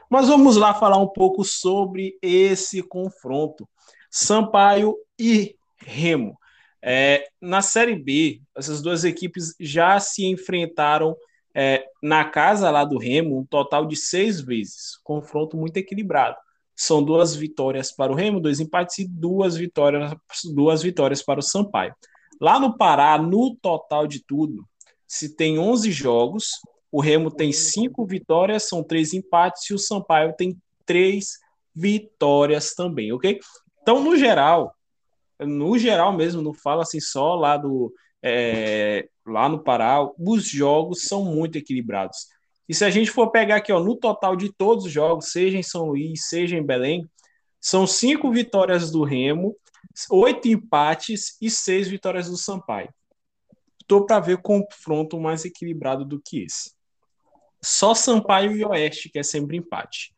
[0.10, 3.68] Mas vamos lá falar um pouco sobre esse confronto.
[4.12, 6.38] Sampaio e Remo.
[6.82, 11.16] É, na Série B, essas duas equipes já se enfrentaram
[11.56, 14.98] é, na casa lá do Remo um total de seis vezes.
[15.04, 16.36] Confronto muito equilibrado.
[16.76, 20.14] São duas vitórias para o Remo, dois empates e duas vitórias,
[20.54, 21.94] duas vitórias para o Sampaio.
[22.42, 24.66] Lá no Pará, no total de tudo,
[25.08, 26.50] se tem 11 jogos,
[26.92, 31.38] o Remo tem cinco vitórias, são três empates, e o Sampaio tem três
[31.74, 33.40] vitórias também, ok?
[33.82, 34.74] Então, no geral,
[35.46, 41.04] no geral mesmo, não fala assim só lá do é, lá no Pará, os jogos
[41.04, 42.28] são muito equilibrados.
[42.68, 45.58] E se a gente for pegar aqui, ó, no total de todos os jogos, seja
[45.58, 47.06] em São Luís, seja em Belém,
[47.60, 49.56] são cinco vitórias do Remo,
[50.10, 52.90] oito empates e seis vitórias do Sampaio.
[53.82, 56.72] Estou para ver confronto mais equilibrado do que esse.
[57.62, 60.14] Só Sampaio e Oeste, que é sempre empate.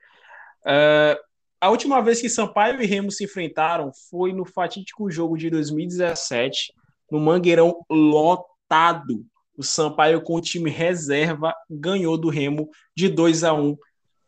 [0.62, 1.20] Uh,
[1.60, 6.74] a última vez que Sampaio e Remo se enfrentaram foi no fatídico jogo de 2017,
[7.12, 9.26] no Mangueirão lotado.
[9.58, 13.78] O Sampaio, com o time reserva, ganhou do Remo de 2 a 1.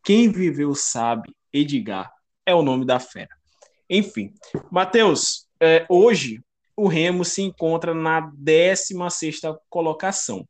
[0.04, 2.12] Quem viveu sabe, Edgar
[2.46, 3.36] é o nome da fera.
[3.90, 4.34] Enfim,
[4.72, 6.42] Matheus, é, hoje
[6.76, 10.48] o Remo se encontra na 16 colocação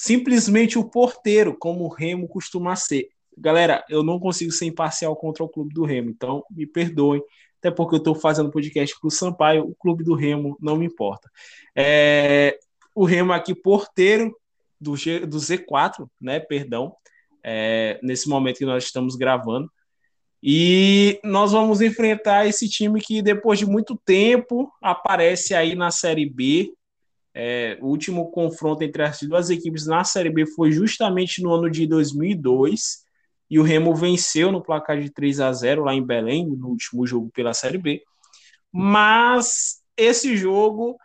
[0.00, 3.10] simplesmente o porteiro, como o Remo costuma ser.
[3.36, 7.22] Galera, eu não consigo ser imparcial contra o clube do Remo, então me perdoem,
[7.58, 10.86] até porque eu estou fazendo podcast para o Sampaio, o clube do Remo não me
[10.86, 11.30] importa.
[11.74, 12.58] É,
[12.94, 14.34] o Remo aqui, porteiro
[14.80, 16.40] do, G, do Z4, né?
[16.40, 16.94] Perdão,
[17.42, 19.70] é, nesse momento que nós estamos gravando.
[20.42, 26.28] E nós vamos enfrentar esse time que, depois de muito tempo, aparece aí na Série
[26.28, 26.72] B
[27.34, 31.70] É, o último confronto entre as duas equipes na Série B foi justamente no ano
[31.70, 33.04] de 2002
[33.50, 37.04] e o Remo venceu no placar de 3 a 0 lá em Belém, no último
[37.04, 38.02] jogo pela Série B.
[38.72, 40.96] Mas esse jogo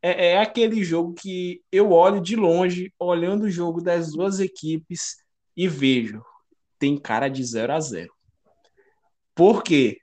[0.00, 5.16] é, é aquele jogo que eu olho de longe, olhando o jogo das duas equipes
[5.54, 6.24] e vejo,
[6.78, 8.12] tem cara de 0 a 0
[9.34, 9.98] Por quê?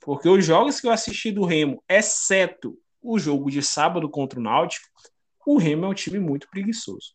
[0.00, 4.42] Porque os jogos que eu assisti do Remo, exceto o jogo de sábado contra o
[4.42, 4.86] Náutico,
[5.44, 7.12] o Remo é um time muito preguiçoso.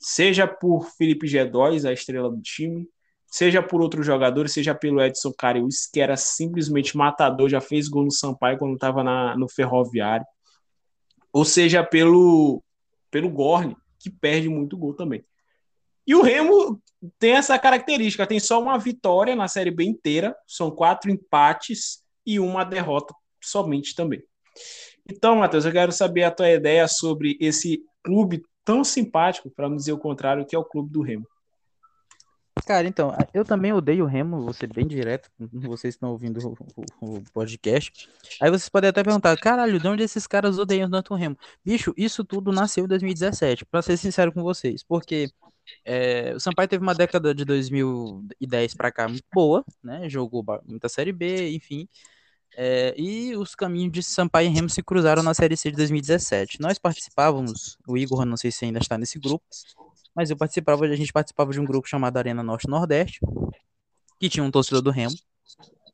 [0.00, 2.88] Seja por Felipe G2, a estrela do time,
[3.30, 8.04] seja por outros jogadores, seja pelo Edson Carius, que era simplesmente matador, já fez gol
[8.04, 9.04] no Sampaio quando estava
[9.36, 10.26] no Ferroviário,
[11.32, 12.62] ou seja pelo,
[13.10, 15.24] pelo Gorne, que perde muito gol também.
[16.06, 16.80] E o Remo
[17.18, 22.40] tem essa característica, tem só uma vitória na Série B inteira, são quatro empates e
[22.40, 24.22] uma derrota somente também.
[25.10, 29.76] Então, Matheus, eu quero saber a tua ideia sobre esse clube tão simpático, para não
[29.76, 31.26] dizer o contrário, que é o clube do Remo.
[32.66, 36.56] Cara, então, eu também odeio o Remo, vou ser bem direto, vocês estão ouvindo o,
[37.00, 38.08] o, o, podcast.
[38.40, 41.36] Aí vocês podem até perguntar, caralho, de onde esses caras odeiam tanto o Remo?
[41.64, 45.30] Bicho, isso tudo nasceu em 2017, para ser sincero com vocês, porque
[45.84, 50.08] é, o Sampaio teve uma década de 2010 para cá muito boa, né?
[50.08, 51.88] Jogou muita Série B, enfim.
[52.56, 56.60] É, e os caminhos de Sampaio e Remo se cruzaram na Série C de 2017.
[56.60, 59.44] Nós participávamos, o Igor, não sei se ainda está nesse grupo,
[60.18, 63.20] mas eu participava, a gente participava de um grupo chamado Arena Norte Nordeste,
[64.18, 65.14] que tinha um torcedor do Remo,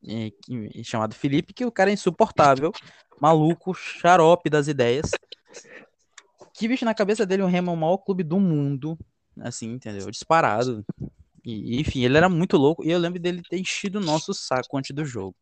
[0.03, 2.73] e, e, chamado Felipe, que o cara é insuportável,
[3.21, 5.11] maluco, xarope das ideias.
[6.55, 8.99] Que, bicho, na cabeça dele, o Remo é o maior clube do mundo,
[9.43, 10.11] assim, entendeu?
[10.11, 10.83] Disparado.
[11.45, 14.79] E, enfim, ele era muito louco, e eu lembro dele ter enchido o nosso saco
[14.79, 15.37] antes do jogo.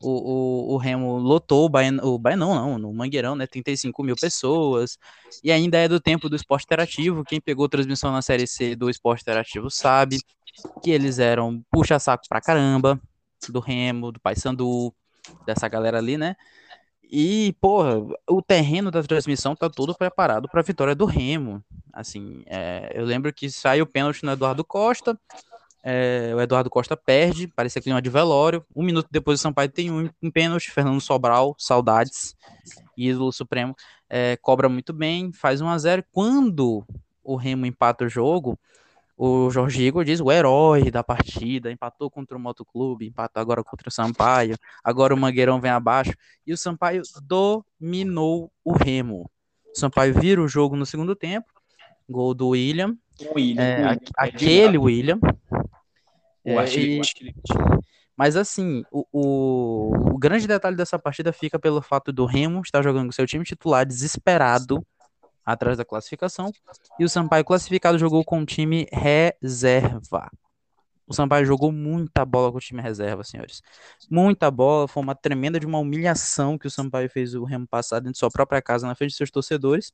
[0.00, 3.46] O, o, o Remo lotou o Baiano, o Baiano não, no Mangueirão, né?
[3.46, 4.98] 35 mil pessoas.
[5.42, 7.24] E ainda é do tempo do esporte interativo.
[7.24, 10.18] Quem pegou transmissão na série C do esporte interativo sabe
[10.82, 13.00] que eles eram puxa-saco pra caramba.
[13.48, 14.94] Do Remo, do Paysandu,
[15.44, 16.36] dessa galera ali, né?
[17.14, 21.62] E, porra, o terreno da transmissão tá todo preparado para vitória do Remo.
[21.92, 25.18] Assim, é, eu lembro que saiu o pênalti no Eduardo Costa,
[25.82, 28.64] é, o Eduardo Costa perde, parecia clima de velório.
[28.74, 32.36] Um minuto depois o Sampaio tem um, um pênalti, Fernando Sobral, saudades,
[32.96, 33.74] ídolo supremo,
[34.08, 36.84] é, cobra muito bem, faz 1 a 0 Quando
[37.24, 38.58] o Remo empata o jogo,
[39.16, 43.88] o Jorge Igor diz o herói da partida, empatou contra o Motoclube, empatou agora contra
[43.88, 46.12] o Sampaio, agora o Mangueirão vem abaixo,
[46.46, 49.30] e o Sampaio dominou o Remo.
[49.74, 51.46] O Sampaio vira o jogo no segundo tempo,
[52.08, 52.96] gol do William,
[53.34, 54.00] William, é, William.
[54.16, 55.20] aquele William,
[56.44, 57.00] o é, e...
[58.16, 62.82] Mas assim, o, o, o, grande detalhe dessa partida fica pelo fato do Remo estar
[62.82, 64.84] jogando com seu time titular desesperado
[65.44, 66.52] atrás da classificação
[66.98, 70.30] e o Sampaio classificado jogou com o time reserva.
[71.06, 73.60] O Sampaio jogou muita bola com o time reserva, senhores.
[74.10, 77.98] Muita bola, foi uma tremenda de uma humilhação que o Sampaio fez o Remo passar
[77.98, 79.92] dentro de sua própria casa na frente de seus torcedores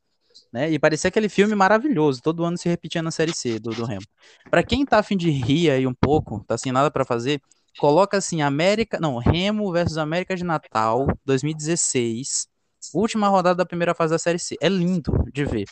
[0.53, 0.71] né?
[0.71, 4.07] E parecia aquele filme maravilhoso, todo ano se repetia na série C do, do Remo.
[4.51, 7.41] Para quem tá afim de rir aí um pouco, tá sem nada para fazer,
[7.79, 12.49] coloca assim América, não, Remo versus América de Natal 2016,
[12.95, 14.57] última rodada da primeira fase da série C.
[14.61, 15.67] É lindo de ver.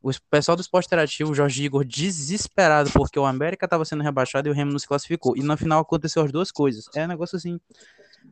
[0.00, 4.50] O pessoal do esporte interativo, Jorge Igor, desesperado porque o América estava sendo rebaixado e
[4.50, 5.36] o Remo não se classificou.
[5.36, 6.84] E no final aconteceu as duas coisas.
[6.94, 7.58] É um negócio assim,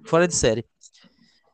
[0.05, 0.65] fora de série.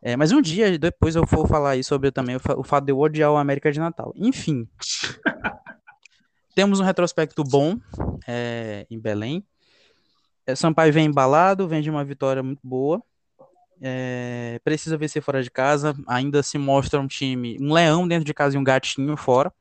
[0.05, 2.99] É, mas um dia depois eu vou falar aí sobre também o, fato de eu
[2.99, 4.13] odiar o América de Natal.
[4.17, 4.69] Enfim.
[6.57, 7.79] temos um retrospecto bom
[8.27, 9.47] é, em Belém.
[10.45, 13.01] É, Sampaio vem embalado, vem de uma vitória muito boa.
[13.81, 15.95] É, precisa vencer fora de casa.
[16.09, 19.53] Ainda se mostra um time, um leão dentro de casa e um gatinho fora.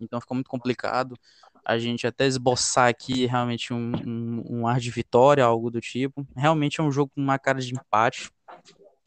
[0.00, 1.16] Então ficou muito complicado
[1.64, 6.26] a gente até esboçar aqui realmente um, um, um ar de vitória, algo do tipo.
[6.34, 8.30] Realmente é um jogo com uma cara de empate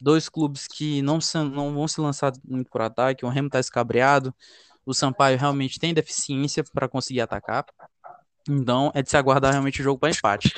[0.02, 1.18] dois clubes que não,
[1.54, 4.34] não vão se lançar muito por ataque, o Remo está escabreado,
[4.84, 7.64] o Sampaio realmente tem deficiência para conseguir atacar,
[8.48, 10.52] então é de se aguardar realmente o jogo para empate.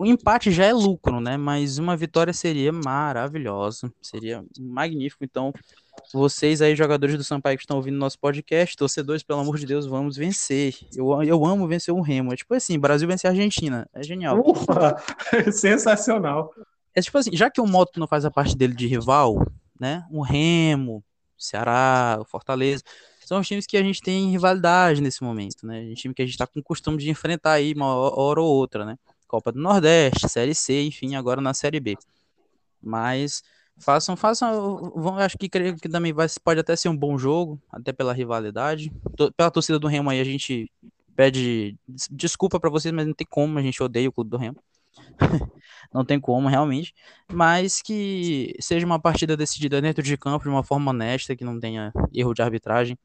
[0.00, 1.36] O empate já é lucro, né?
[1.36, 5.22] Mas uma vitória seria maravilhosa, seria magnífico.
[5.22, 5.52] Então,
[6.12, 9.86] vocês aí, jogadores do Sampaio que estão ouvindo nosso podcast, torcedores, pelo amor de Deus,
[9.86, 10.74] vamos vencer.
[10.96, 12.32] Eu, eu amo vencer o Remo.
[12.32, 13.86] É tipo assim, Brasil vencer a Argentina.
[13.92, 14.40] É genial.
[14.40, 14.96] Ufa,
[15.52, 16.50] sensacional.
[16.94, 19.46] É tipo assim, já que o Moto não faz a parte dele de rival,
[19.78, 20.04] né?
[20.10, 22.82] O Remo, o Ceará, o Fortaleza,
[23.24, 25.80] são os times que a gente tem rivalidade nesse momento, né?
[25.90, 28.48] Um time que a gente tá com o costume de enfrentar aí uma hora ou
[28.48, 28.98] outra, né?
[29.26, 31.96] Copa do Nordeste, Série C, enfim, agora na Série B.
[32.82, 33.42] Mas
[33.78, 34.92] Façam, façam.
[34.94, 38.12] Vão, acho que creio que também vai, pode até ser um bom jogo, até pela
[38.12, 38.92] rivalidade.
[39.36, 40.70] Pela torcida do Remo aí, a gente
[41.16, 41.76] pede
[42.10, 44.62] desculpa para vocês, mas não tem como, a gente odeia o clube do Remo.
[45.92, 46.94] não tem como, realmente.
[47.32, 51.58] Mas que seja uma partida decidida dentro de campo de uma forma honesta, que não
[51.58, 52.98] tenha erro de arbitragem.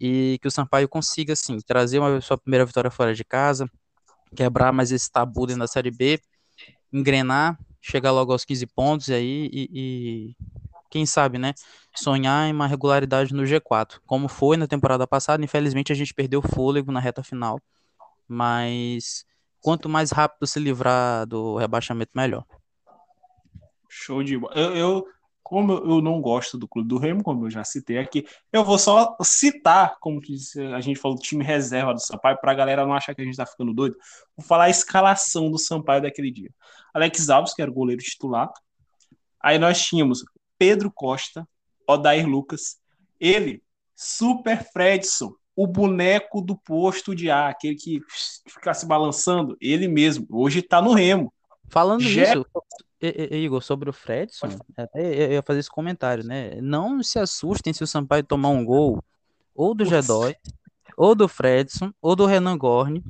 [0.00, 3.70] E que o Sampaio consiga, assim, trazer uma sua primeira vitória fora de casa,
[4.34, 6.20] quebrar mais esse tabu dentro da Série B,
[6.92, 10.36] engrenar, chegar logo aos 15 pontos aí e, e
[10.90, 11.54] quem sabe, né,
[11.94, 15.44] sonhar em uma regularidade no G4, como foi na temporada passada.
[15.44, 17.60] Infelizmente a gente perdeu fôlego na reta final,
[18.28, 19.24] mas
[19.60, 22.44] quanto mais rápido se livrar do rebaixamento, melhor.
[23.88, 24.54] Show de bola.
[24.54, 25.06] Eu, eu,
[25.42, 28.78] como eu não gosto do Clube do Remo, como eu já citei aqui, eu vou
[28.78, 30.20] só citar, como
[30.74, 33.32] a gente falou, time reserva do Sampaio, para a galera não achar que a gente
[33.32, 33.96] está ficando doido.
[34.36, 36.50] Vou falar a escalação do Sampaio daquele dia.
[36.94, 38.50] Alex Alves, que era o goleiro titular.
[39.42, 40.24] Aí nós tínhamos
[40.56, 41.48] Pedro Costa,
[41.86, 42.76] Odair Lucas,
[43.18, 43.62] ele,
[43.96, 48.00] Super Fredson, o boneco do posto de ar, aquele que
[48.46, 51.32] fica se balançando, ele mesmo, hoje está no Remo.
[51.68, 52.44] Falando nisso,
[53.30, 54.48] Igor, sobre o Fredson,
[54.94, 56.60] eu ia fazer esse comentário, né?
[56.60, 59.02] Não se assustem se o Sampaio tomar um gol
[59.54, 60.34] ou do Gedói,
[60.96, 63.04] ou do Fredson, ou do Renan Gorni,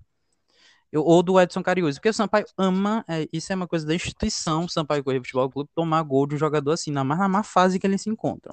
[0.92, 4.64] ou do Edson Cariús, porque o Sampaio ama, é, isso é uma coisa da instituição,
[4.64, 7.78] o Sampaio Correio Futebol Clube, tomar gol de um jogador assim, na, na má fase
[7.78, 8.52] que eles se encontram.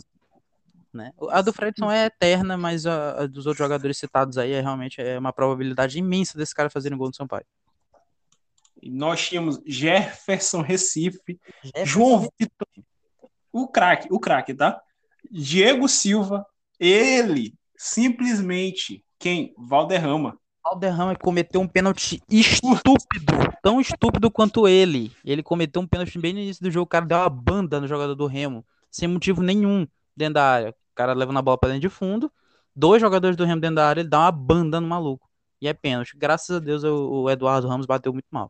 [0.97, 1.13] Né?
[1.29, 4.99] A do Fredson é eterna, mas a, a, dos outros jogadores citados aí é realmente
[4.99, 7.45] é uma probabilidade imensa desse cara fazerem gol no Sampaio.
[8.81, 12.67] E nós tínhamos Jefferson Recife, Jefferson João Vitor,
[13.51, 14.81] o craque, o craque, tá?
[15.31, 16.45] Diego Silva,
[16.79, 19.53] ele simplesmente quem?
[19.57, 20.37] Valderrama.
[20.63, 25.11] Valderrama cometeu um pênalti estúpido, tão estúpido quanto ele.
[25.23, 27.87] Ele cometeu um pênalti bem no início do jogo, o cara deu uma banda no
[27.87, 30.75] jogador do Remo, sem motivo nenhum dentro da área.
[30.97, 32.31] O cara levando a bola para dentro de fundo,
[32.75, 35.29] dois jogadores do Remo dentro da área, ele dá uma banda no maluco.
[35.61, 36.17] E é pênalti.
[36.17, 38.49] Graças a Deus o Eduardo Ramos bateu muito mal.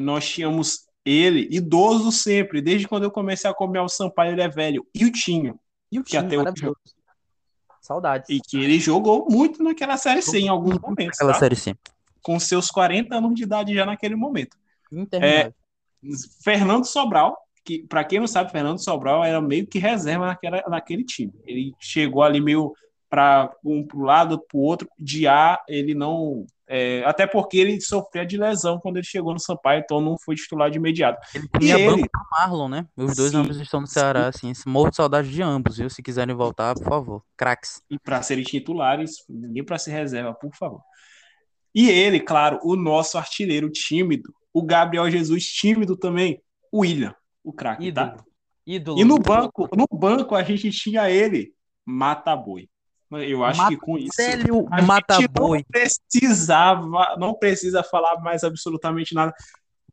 [0.00, 4.48] Nós tínhamos ele, idoso sempre, desde quando eu comecei a comer o Sampaio, ele é
[4.48, 4.86] velho.
[4.94, 5.60] E o Tinho.
[5.92, 6.72] E o Tinho, que até
[7.82, 8.28] Saudades.
[8.30, 11.18] E que ele jogou muito naquela Série C em alguns momentos.
[11.18, 11.38] Naquela tá?
[11.40, 11.76] Série C.
[12.22, 14.56] Com seus 40 anos de idade já naquele momento.
[15.12, 15.52] É,
[16.42, 17.36] Fernando Sobral,
[17.68, 21.34] que para quem não sabe, Fernando Sobral era meio que reserva naquela, naquele time.
[21.44, 22.72] Ele chegou ali meio
[23.10, 24.88] para um pro lado, para o outro.
[24.98, 26.46] De A, ele não.
[26.66, 30.34] É, até porque ele sofria de lesão quando ele chegou no Sampaio, então não foi
[30.34, 31.18] titular de imediato.
[31.34, 32.08] Ele tinha e banco ele...
[32.30, 32.86] Marlon, né?
[32.96, 34.50] Os dois sim, ambos estão no Ceará, sim.
[34.50, 34.70] assim.
[34.70, 35.90] Morro de saudade de ambos, viu?
[35.90, 37.22] Se quiserem voltar, por favor.
[37.36, 37.82] Cracks.
[37.90, 40.80] E para serem titulares, ninguém para se reserva, por favor.
[41.74, 46.40] E ele, claro, o nosso artilheiro tímido, o Gabriel Jesus tímido também,
[46.72, 47.14] o William,
[47.48, 48.16] o craque, tá?
[48.66, 49.00] Ídolo.
[49.00, 52.68] E no banco, no banco a gente tinha ele, Mata Boi.
[53.10, 54.10] Eu acho Mata que com isso
[54.70, 59.32] a Mata gente não precisava, não precisa falar mais absolutamente nada.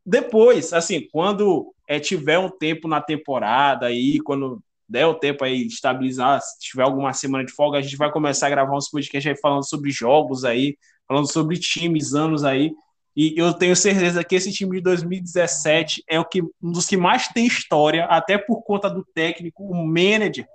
[0.06, 5.66] Depois, assim, quando é, tiver um tempo na temporada aí, quando der o tempo aí
[5.66, 9.32] estabilizar, se tiver alguma semana de folga, a gente vai começar a gravar uns podcasts
[9.32, 10.78] aí falando sobre jogos aí,
[11.08, 12.72] falando sobre times, anos aí.
[13.16, 16.98] E eu tenho certeza que esse time de 2017 é o que, um dos que
[16.98, 20.46] mais tem história, até por conta do técnico, o manager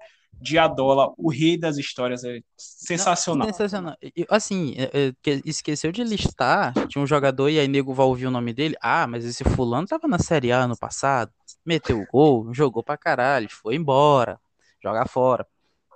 [0.41, 2.25] de Adola, o rei das histórias.
[2.25, 3.47] É sensacional.
[3.47, 3.97] Não, sensacional.
[4.29, 8.31] Assim, é, é, esqueceu de listar, tinha um jogador e aí nego vai ouvir o
[8.31, 8.77] nome dele.
[8.81, 11.31] Ah, mas esse fulano tava na Série A ano passado,
[11.65, 14.39] meteu o gol, jogou pra caralho, foi embora,
[14.83, 15.47] joga fora.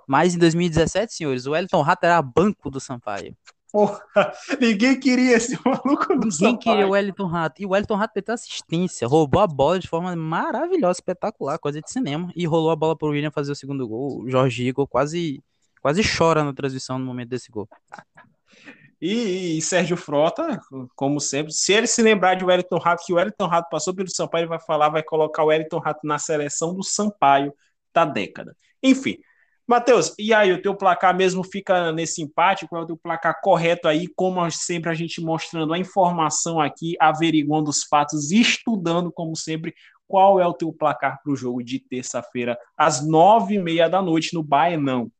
[0.07, 3.35] Mas em 2017, senhores, o Elton Rato era banco do Sampaio.
[3.75, 3.99] Porra,
[4.61, 6.59] ninguém queria esse maluco no Ninguém Sampaio.
[6.59, 7.61] queria o Wellington Rato.
[7.61, 11.91] E o Wellington Rato meteu assistência, roubou a bola de forma maravilhosa, espetacular, coisa de
[11.91, 12.31] cinema.
[12.33, 14.21] E rolou a bola pro William fazer o segundo gol.
[14.21, 15.43] O Jorge Igor quase,
[15.81, 17.67] quase chora na transmissão no momento desse gol.
[19.01, 20.57] E, e, Sérgio Frota,
[20.95, 24.09] como sempre, se ele se lembrar de Wellington Rato, que o Wellington Rato passou pelo
[24.09, 27.53] Sampaio, ele vai falar, vai colocar o Wellington Rato na seleção do Sampaio
[27.93, 28.55] da década.
[28.81, 29.17] Enfim,
[29.67, 32.67] Matheus, e aí, o teu placar mesmo fica nesse empate?
[32.67, 34.07] Qual é o teu placar correto aí?
[34.07, 39.73] Como sempre, a gente mostrando a informação aqui, averiguando os fatos, estudando, como sempre,
[40.07, 44.03] qual é o teu placar para o jogo de terça-feira, às nove e meia da
[44.03, 45.11] noite, no Baenão?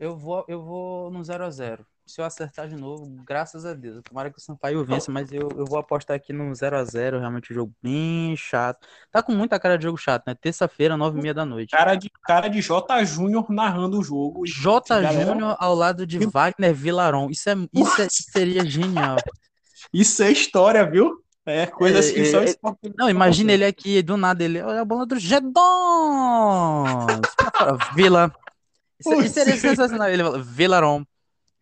[0.00, 3.74] Eu vou, eu vou no 0 a 0 se eu acertar de novo, graças a
[3.74, 4.02] Deus.
[4.02, 7.18] Tomara que o Sampaio vença, mas eu, eu vou apostar aqui no 0x0.
[7.18, 8.86] Realmente um jogo bem chato.
[9.10, 10.34] Tá com muita cara de jogo chato, né?
[10.34, 11.70] Terça-feira, 9h30 da noite.
[11.70, 13.04] Cara de, cara de J.
[13.04, 14.44] Júnior narrando o jogo.
[14.46, 15.00] J.
[15.00, 15.24] Galera...
[15.24, 17.30] Júnior ao lado de Wagner Vilaron.
[17.30, 19.16] Isso, é, isso é, seria genial.
[19.92, 21.22] Isso é história, viu?
[21.44, 24.60] É, coisas que É, só é, esporte Não, imagina ele aqui, do nada, ele.
[24.62, 25.60] Olha a bola do Gedon!
[27.94, 28.32] Vila.
[28.98, 29.24] Isso, Putz.
[29.24, 30.08] isso seria sensacional.
[30.08, 31.04] Ele fala, Vilaron.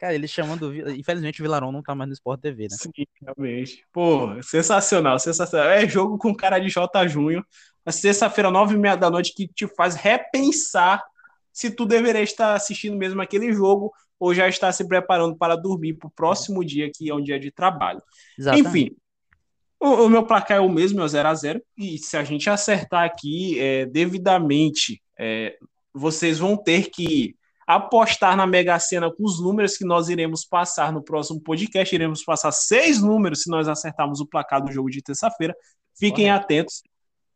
[0.00, 0.74] Cara, ele chamando.
[0.92, 2.68] Infelizmente, o Vilaron não tá mais no Sport TV, né?
[2.70, 2.90] Sim,
[3.20, 3.84] realmente.
[3.92, 5.68] Pô, sensacional, sensacional.
[5.68, 7.06] É jogo com cara de J.
[7.06, 7.44] Junho.
[7.84, 11.04] Na sexta-feira, nove e meia da noite, que te faz repensar
[11.52, 15.94] se tu deveria estar assistindo mesmo aquele jogo ou já está se preparando para dormir
[15.94, 18.02] para o próximo dia, que é um dia de trabalho.
[18.38, 18.68] Exatamente.
[18.68, 18.96] Enfim,
[19.78, 21.60] o, o meu placar é o mesmo, é o 0x0.
[21.76, 25.58] E se a gente acertar aqui é, devidamente, é,
[25.92, 27.36] vocês vão ter que
[27.74, 31.94] apostar na Mega Sena com os números que nós iremos passar no próximo podcast.
[31.94, 35.54] Iremos passar seis números se nós acertarmos o placar do jogo de terça-feira.
[35.96, 36.44] Fiquem Correto.
[36.44, 36.82] atentos.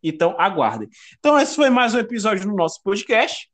[0.03, 0.89] Então, aguardem.
[1.19, 3.49] Então, esse foi mais um episódio do nosso podcast.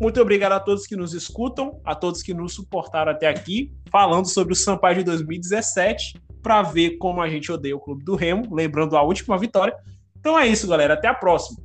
[0.00, 4.26] Muito obrigado a todos que nos escutam, a todos que nos suportaram até aqui, falando
[4.26, 8.54] sobre o Sampaio de 2017, para ver como a gente odeia o Clube do Remo,
[8.54, 9.76] lembrando a última vitória.
[10.20, 10.94] Então é isso, galera.
[10.94, 11.58] Até a próxima.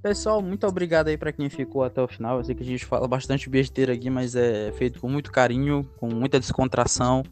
[0.00, 2.38] Pessoal, muito obrigado aí pra quem ficou até o final.
[2.38, 5.88] Eu sei que a gente fala bastante besteira aqui, mas é feito com muito carinho,
[5.98, 7.24] com muita descontração.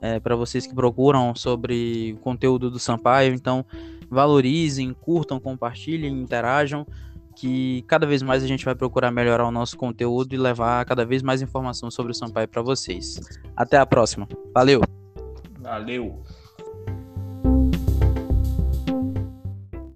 [0.00, 3.34] É, para vocês que procuram sobre o conteúdo do Sampaio.
[3.34, 3.64] Então,
[4.10, 6.86] valorizem, curtam, compartilhem, interajam.
[7.36, 11.04] Que cada vez mais a gente vai procurar melhorar o nosso conteúdo e levar cada
[11.04, 13.20] vez mais informação sobre o Sampaio para vocês.
[13.56, 14.26] Até a próxima.
[14.52, 14.80] Valeu!
[15.60, 16.24] Valeu.